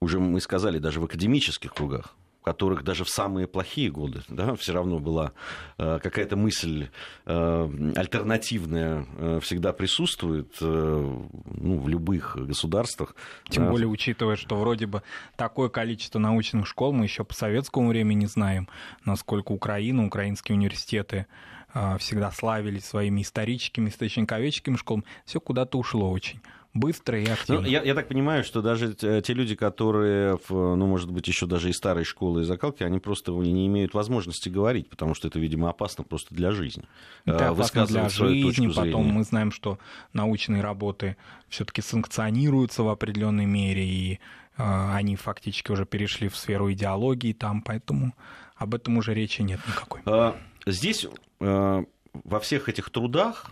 [0.00, 4.54] уже мы сказали, даже в академических кругах, в которых даже в самые плохие годы да,
[4.54, 5.32] все равно была
[5.76, 6.88] э, какая-то мысль
[7.26, 13.16] э, альтернативная всегда присутствует ну, в любых государствах.
[13.50, 15.02] Тем более учитывая, что вроде бы
[15.36, 18.68] такое количество научных школ мы еще по советскому времени знаем,
[19.04, 21.53] насколько Украина, украинские университеты а,
[21.98, 26.40] всегда славились своими историческими, источниковедческими школами, все куда-то ушло очень
[26.74, 27.62] быстро и активно.
[27.62, 31.70] Ну, я, я так понимаю, что даже те люди, которые, ну, может быть, еще даже
[31.70, 35.70] из старой школы и закалки, они просто не имеют возможности говорить, потому что это, видимо,
[35.70, 36.84] опасно просто для жизни.
[37.24, 39.78] Это опасно для жизни, потом мы знаем, что
[40.12, 41.16] научные работы
[41.48, 44.20] все-таки санкционируются в определенной мере, и
[44.56, 48.14] а, они фактически уже перешли в сферу идеологии там, поэтому
[48.56, 50.00] об этом уже речи нет никакой.
[50.06, 51.10] А, здесь а,
[51.44, 53.50] во всех этих трудах,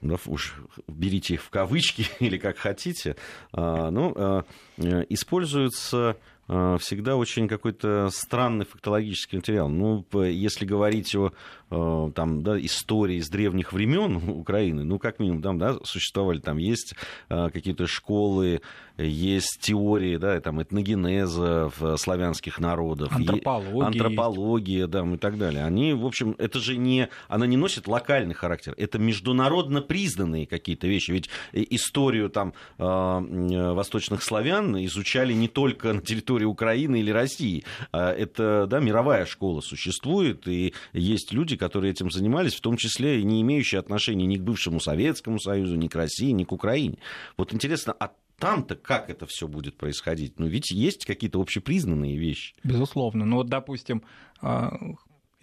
[0.00, 0.56] да, уж
[0.86, 3.16] берите их в кавычки или как хотите,
[3.52, 4.44] ну,
[4.76, 6.16] используются
[6.46, 9.68] всегда очень какой-то странный фактологический материал.
[9.68, 11.32] Ну, если говорить о
[11.70, 16.94] там, да, истории с древних времен Украины, ну, как минимум, там, да, существовали, там есть
[17.28, 18.60] какие-то школы
[18.96, 25.64] есть теории да, там, этногенеза в славянских народов, антропология, антропология да, и так далее.
[25.64, 30.86] Они, в общем, это же не, она не носит локальный характер, это международно признанные какие-то
[30.86, 31.10] вещи.
[31.10, 37.64] Ведь историю там, восточных славян изучали не только на территории Украины или России.
[37.92, 43.20] А это да, мировая школа существует, и есть люди, которые этим занимались, в том числе
[43.20, 46.98] и не имеющие отношения ни к бывшему Советскому Союзу, ни к России, ни к Украине.
[47.36, 50.38] Вот интересно, а там-то как это все будет происходить?
[50.38, 52.54] Ну, ведь есть какие-то общепризнанные вещи.
[52.64, 53.24] Безусловно.
[53.24, 54.02] Ну, вот, допустим,
[54.40, 54.76] а,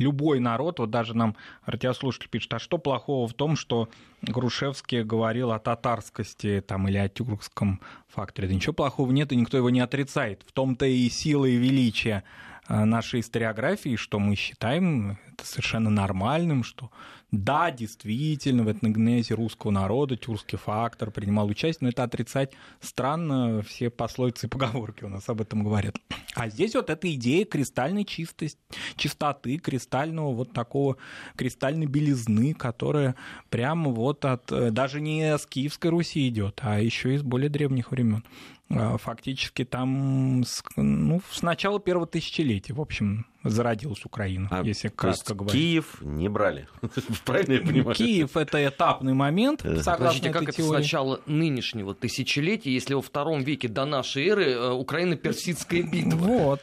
[0.01, 1.35] любой народ, вот даже нам
[1.65, 3.89] радиослушатель пишет, а что плохого в том, что
[4.21, 8.47] Грушевский говорил о татарскости там, или о тюркском факторе?
[8.47, 10.43] Да ничего плохого нет, и никто его не отрицает.
[10.45, 12.23] В том-то и сила и величие
[12.67, 16.91] а, нашей историографии, что мы считаем это совершенно нормальным, что
[17.31, 22.51] да, действительно, в этногенезе русского народа тюркский фактор принимал участие, но это отрицать
[22.81, 25.95] странно, все пословицы и поговорки у нас об этом говорят.
[26.35, 28.59] А здесь вот эта идея кристальной чистости,
[28.97, 30.97] чистоты, кристального вот такого,
[31.37, 33.15] кристальной белизны, которая
[33.49, 37.91] прямо вот от, э, даже не с Киевской Руси идет, а еще из более древних
[37.91, 38.25] времен.
[38.73, 40.43] А, фактически там
[40.75, 45.59] ну, с начала первого тысячелетия, в общем, зародилась Украина, а, если кратко говорить.
[45.59, 46.67] Киев не брали,
[47.25, 47.95] правильно я понимаю?
[47.95, 53.01] Киев— это этапный момент, э, согласно Подождите, как это с начала нынешнего тысячелетия, если во
[53.01, 56.17] втором веке до нашей эры э, Украина-Персидская битва?
[56.17, 56.61] Вот,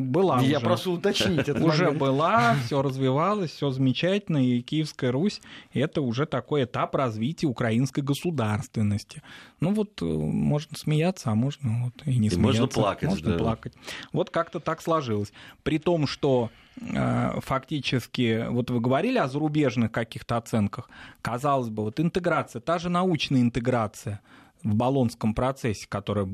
[0.00, 0.66] была Я уже.
[0.66, 1.64] прошу уточнить это.
[1.64, 1.98] Уже момент.
[1.98, 5.40] была, все развивалось, все замечательно, и Киевская Русь—
[5.72, 9.22] это уже такой этап развития украинской государственности.
[9.60, 12.62] Ну вот, можно смеяться, а можно вот и не и смеяться.
[12.62, 13.08] Можно плакать.
[13.08, 13.38] Можно да.
[13.38, 13.72] плакать.
[14.12, 15.32] Вот как-то так сложилось.
[15.62, 16.50] При том, что что
[16.80, 20.90] э, фактически, вот вы говорили о зарубежных каких-то оценках,
[21.22, 24.20] казалось бы, вот интеграция, та же научная интеграция
[24.62, 26.28] в Болонском процессе, который,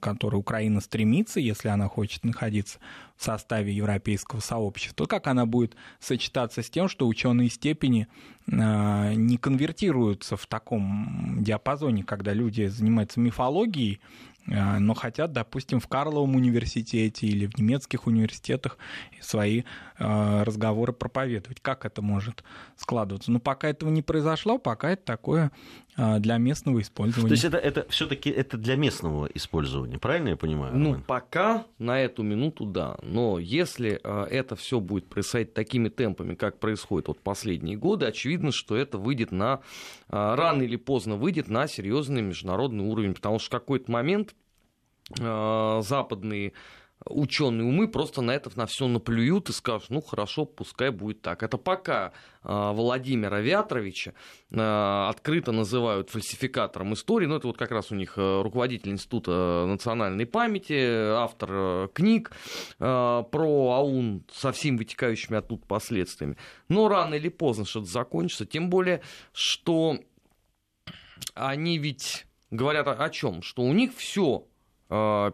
[0.00, 2.78] который Украина стремится, если она хочет находиться
[3.16, 8.08] в составе европейского сообщества, как она будет сочетаться с тем, что ученые степени
[8.46, 14.00] э, не конвертируются в таком диапазоне, когда люди занимаются мифологией,
[14.50, 18.78] а, но хотят, допустим, в Карловом университете или в немецких университетах
[19.20, 19.62] свои
[19.98, 21.60] разговоры проповедовать.
[21.60, 22.44] Как это может
[22.76, 23.30] складываться?
[23.30, 25.52] Но пока этого не произошло, пока это такое
[25.96, 27.28] а, для местного использования.
[27.28, 30.76] То есть это, это все-таки это для местного использования, правильно я понимаю?
[30.76, 32.96] Ну, пока на эту минуту да.
[33.02, 33.92] Но если
[34.28, 39.32] это все будет происходить такими темпами, как происходит вот последние годы, очевидно, что это выйдет
[39.32, 39.60] на
[40.08, 44.34] рано или поздно выйдет на серьезный международный уровень, потому что в какой-то момент
[45.20, 46.54] Э, западные
[47.06, 51.42] ученые умы просто на это на все наплюют и скажут, ну хорошо, пускай будет так.
[51.42, 54.14] Это пока э, Владимира Вятровича
[54.50, 60.26] э, открыто называют фальсификатором истории, ну это вот как раз у них руководитель Института национальной
[60.26, 62.32] памяти, автор книг
[62.78, 66.36] про АУН со всеми вытекающими оттуда последствиями.
[66.68, 69.98] Но рано или поздно что-то закончится, тем более, что
[71.34, 73.42] они ведь говорят о чем?
[73.42, 74.53] Что у них все Э,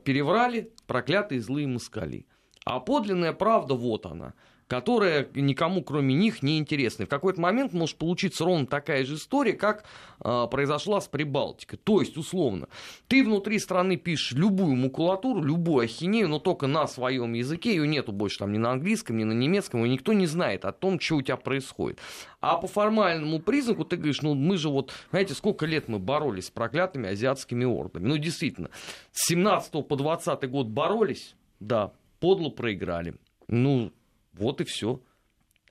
[0.05, 2.27] переврали проклятые злые москали.
[2.65, 4.35] А подлинная правда вот она–
[4.71, 7.05] которая никому, кроме них, не интересна.
[7.05, 9.85] в какой-то момент может получиться ровно такая же история, как
[10.25, 11.77] э, произошла с Прибалтикой.
[11.83, 12.69] То есть, условно,
[13.09, 18.13] ты внутри страны пишешь любую макулатуру, любую ахинею, но только на своем языке, ее нету
[18.13, 21.17] больше там ни на английском, ни на немецком, и никто не знает о том, что
[21.17, 21.99] у тебя происходит.
[22.41, 26.47] А по формальному признаку ты говоришь, ну мы же вот, знаете, сколько лет мы боролись
[26.47, 28.07] с проклятыми азиатскими ордами.
[28.07, 28.71] Ну, действительно,
[29.11, 31.91] с 17 по 20 год боролись, да,
[32.21, 33.17] подло проиграли.
[33.49, 33.91] Ну,
[34.33, 35.01] вот и все.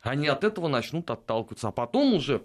[0.02, 1.70] Они от этого начнут отталкиваться.
[1.70, 2.44] А потом уже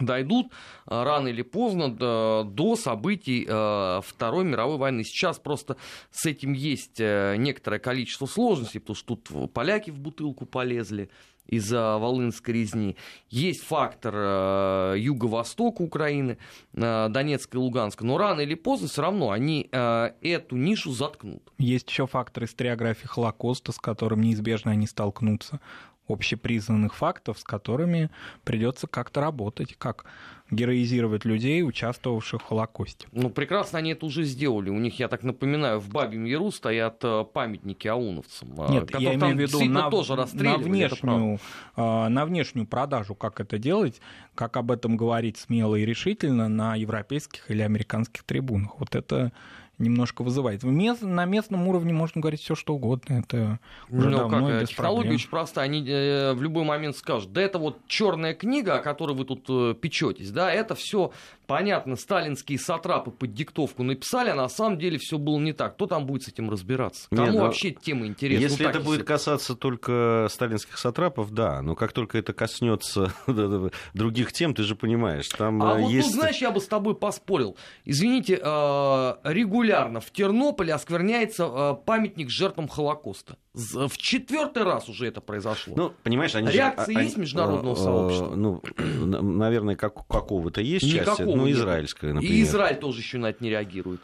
[0.00, 0.52] дойдут
[0.86, 5.04] э, рано или поздно до, до событий э, Второй мировой войны.
[5.04, 5.76] Сейчас просто
[6.10, 11.10] с этим есть э, некоторое количество сложностей, потому что тут поляки в бутылку полезли
[11.46, 12.96] из-за Волынской резни.
[13.28, 16.38] Есть фактор э, юго-востока Украины,
[16.74, 18.04] э, Донецка и Луганска.
[18.04, 21.42] Но рано или поздно все равно они э, эту нишу заткнут.
[21.58, 25.60] Есть еще фактор историографии Холокоста, с которым неизбежно они столкнутся
[26.08, 28.10] общепризнанных фактов, с которыми
[28.44, 30.04] придется как-то работать, как
[30.50, 33.08] героизировать людей, участвовавших в Холокосте.
[33.12, 34.70] Ну, прекрасно они это уже сделали.
[34.70, 38.54] У них, я так напоминаю, в Бабьем Яру стоят э, памятники ауновцам.
[38.58, 41.40] Э, Нет, я имею в виду на, тоже на, внешнюю,
[41.76, 44.00] э, на внешнюю продажу, как это делать,
[44.34, 48.78] как об этом говорить смело и решительно на европейских или американских трибунах.
[48.78, 49.32] Вот это
[49.78, 50.62] немножко вызывает.
[50.62, 53.14] Мест, на местном уровне можно говорить все что угодно.
[53.14, 53.58] Это
[53.90, 55.14] уже ну, давно как, без технология проблем.
[55.16, 55.64] очень простая.
[55.66, 59.44] Они э, в любой момент скажут, да это вот черная книга, о которой вы тут
[59.48, 61.12] э, печетесь, да, это все
[61.46, 65.74] понятно, сталинские сатрапы под диктовку написали, а на самом деле все было не так.
[65.74, 67.08] Кто там будет с этим разбираться?
[67.10, 68.42] Кому Нет, ну, вообще тема интересна?
[68.42, 69.06] Если ну, это будет если...
[69.06, 71.62] касаться только сталинских сатрапов, да.
[71.62, 73.12] Но как только это коснется
[73.94, 75.92] других тем, ты же понимаешь, там а есть...
[75.94, 77.56] вот тут, знаешь, я бы с тобой поспорил.
[77.84, 83.36] Извините, э, регулярно в Тернополе оскверняется э, памятник жертвам Холокоста.
[83.54, 85.74] В четвертый раз уже это произошло.
[85.76, 88.34] Ну, понимаешь, они Реакция же, есть международного э, сообщества?
[88.34, 91.22] Ну, наверное, как, какого-то есть Никакого части.
[91.36, 92.36] Ну, израильская, например.
[92.36, 94.00] И Израиль тоже еще на это не реагирует.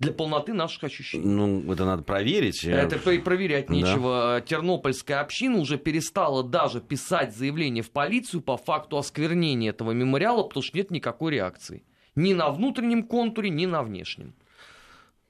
[0.00, 1.24] Для полноты наших ощущений.
[1.24, 2.64] Ну, это надо проверить.
[2.64, 4.38] Это и проверять нечего.
[4.38, 4.40] Да.
[4.40, 10.62] Тернопольская община уже перестала даже писать заявление в полицию по факту осквернения этого мемориала, потому
[10.62, 11.84] что нет никакой реакции.
[12.16, 14.34] Ни на внутреннем контуре, ни на внешнем.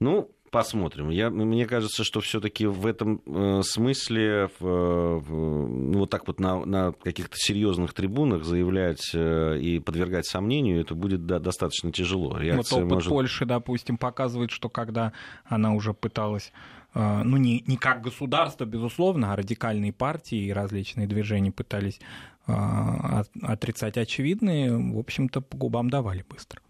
[0.00, 1.10] Ну, посмотрим.
[1.10, 6.38] Я, мне кажется, что все-таки в этом э, смысле в, в, ну, вот так вот
[6.38, 12.38] на, на каких-то серьезных трибунах заявлять э, и подвергать сомнению, это будет да, достаточно тяжело.
[12.38, 13.08] Реакция вот опыт может...
[13.10, 15.12] Польши, допустим, показывает, что когда
[15.44, 16.52] она уже пыталась
[16.94, 22.00] э, ну, не, не как государство, безусловно, а радикальные партии и различные движения пытались
[22.46, 26.60] отрицать очевидные, в общем-то, по губам давали быстро.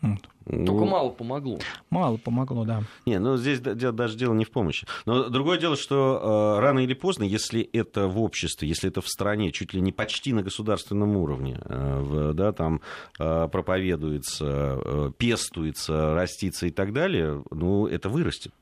[0.00, 0.28] Вот.
[0.48, 1.58] Только ну, мало помогло.
[1.90, 2.82] Мало помогло, да.
[3.04, 4.86] Не, ну здесь даже дело не в помощи.
[5.04, 9.08] Но другое дело, что э, рано или поздно, если это в обществе, если это в
[9.08, 12.80] стране, чуть ли не почти на государственном уровне, э, в, да, там
[13.18, 18.52] э, проповедуется, э, пестуется, растится и так далее, ну, это вырастет.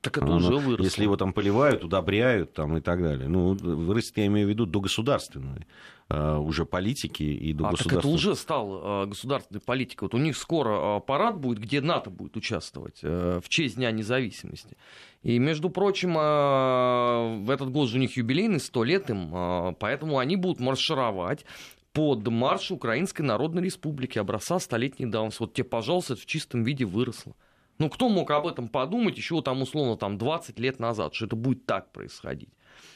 [0.00, 0.84] Так это Оно, уже выросло.
[0.84, 3.28] Если его там поливают, удобряют там, и так далее.
[3.28, 5.66] Ну, вырастет, я имею в виду, до государственной
[6.08, 8.00] uh, уже политики и до а, государства.
[8.00, 10.04] Так это уже стало uh, государственной политикой.
[10.04, 14.76] Вот у них скоро uh, парад будет, где НАТО будет участвовать в честь Дня независимости.
[15.22, 20.36] И, между прочим, в этот год же у них юбилейный, сто лет им, поэтому они
[20.36, 21.44] будут маршировать
[21.92, 25.40] под марш Украинской Народной Республики образца столетней давности.
[25.40, 27.34] Вот тебе, пожалуйста, это в чистом виде выросло.
[27.80, 31.34] Ну, кто мог об этом подумать еще там, условно, там 20 лет назад, что это
[31.34, 32.50] будет так происходить?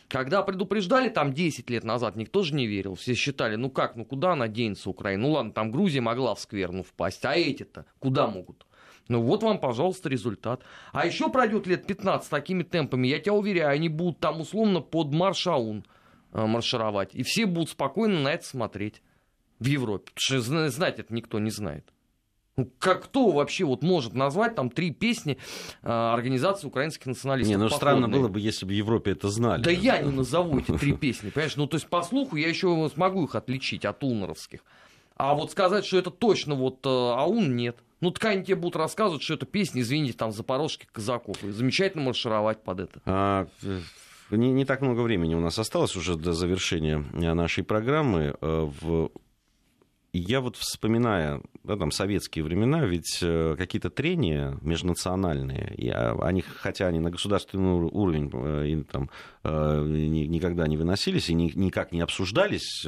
[0.09, 2.95] Когда предупреждали там 10 лет назад, никто же не верил.
[2.95, 5.23] Все считали, ну как, ну куда она денется, Украина?
[5.23, 8.67] Ну ладно, там Грузия могла в скверну впасть, а эти-то куда могут?
[9.09, 10.63] Ну вот вам, пожалуйста, результат.
[10.93, 15.15] А еще пройдет лет 15 такими темпами, я тебя уверяю, они будут там условно под
[15.15, 15.87] маршаун
[16.35, 17.15] э, маршировать.
[17.15, 19.01] И все будут спокойно на это смотреть
[19.61, 20.13] в Европе.
[20.15, 21.94] Потому что знать это никто не знает.
[22.57, 25.39] Ну, как кто вообще вот может назвать там три песни
[25.83, 27.51] э, организации украинских националистов?
[27.51, 27.77] Не, ну походные?
[27.77, 29.63] странно было бы, если бы в Европе это знали.
[29.63, 31.57] Да я не назову эти три песни, понимаешь?
[31.57, 34.61] Ну, то есть по слуху я еще смогу их отличить от уноровских.
[35.17, 37.77] А вот сказать, что это точно вот э, Аун, нет.
[38.01, 41.43] Ну, так они тебе будут рассказывать, что это песни, извините, там, запорожских казаков.
[41.43, 43.01] И замечательно маршировать под это.
[43.07, 43.47] А,
[44.31, 48.37] не, не так много времени у нас осталось уже до завершения нашей программы.
[48.41, 49.11] Э, в
[50.19, 56.87] я вот вспоминая да, там, советские времена, ведь э, какие-то трения межнациональные, и они, хотя
[56.87, 59.11] они на государственный уровень э, и, там,
[59.43, 62.87] э, никогда не выносились и никак не обсуждались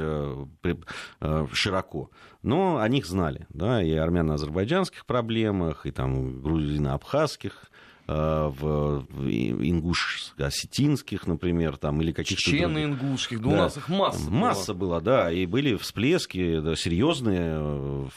[1.51, 2.11] широко,
[2.43, 7.71] но о них знали, да, и армяно-азербайджанских проблемах, и там грузино-абхазских,
[8.07, 12.41] в ингуш-осетинских, например, там, или каких-то...
[12.41, 16.75] Чечены ингушских, да, да, у нас их масса Масса была, да, и были всплески да,
[16.75, 18.07] серьезные, э,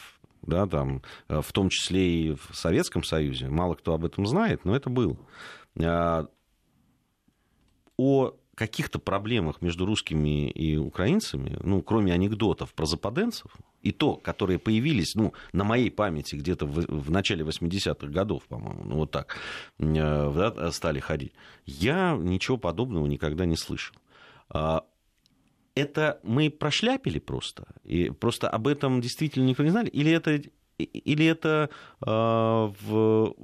[0.42, 3.48] да, там, э, в том числе и в Советском Союзе.
[3.48, 5.16] Мало кто об этом знает, но это было.
[5.82, 6.28] А,
[7.96, 14.58] о каких-то проблемах между русскими и украинцами, ну, кроме анекдотов про западенцев, и то, которые
[14.58, 19.38] появились, ну, на моей памяти где-то в, в начале 80-х годов, по-моему, ну, вот так,
[19.78, 21.32] э, да, стали ходить,
[21.64, 23.96] я ничего подобного никогда не слышал.
[24.50, 24.84] А,
[25.74, 27.64] это мы прошляпили просто?
[27.84, 29.88] И просто об этом действительно никто не знали?
[29.88, 30.38] Или это,
[30.76, 31.70] или это
[32.04, 33.34] э, в,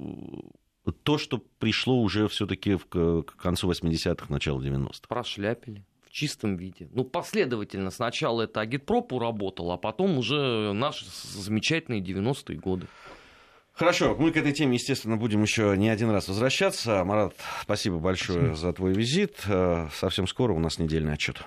[0.91, 5.07] то, что пришло уже все-таки к концу 80-х, началу 90-х?
[5.07, 6.87] Прошляпили в чистом виде.
[6.93, 7.91] Ну, последовательно.
[7.91, 12.87] Сначала это агитпропу работал, а потом уже наши замечательные 90-е годы.
[13.73, 17.03] Хорошо, мы к этой теме, естественно, будем еще не один раз возвращаться.
[17.03, 18.55] Марат, спасибо большое спасибо.
[18.55, 19.37] за твой визит.
[19.93, 21.45] Совсем скоро у нас недельный отчет.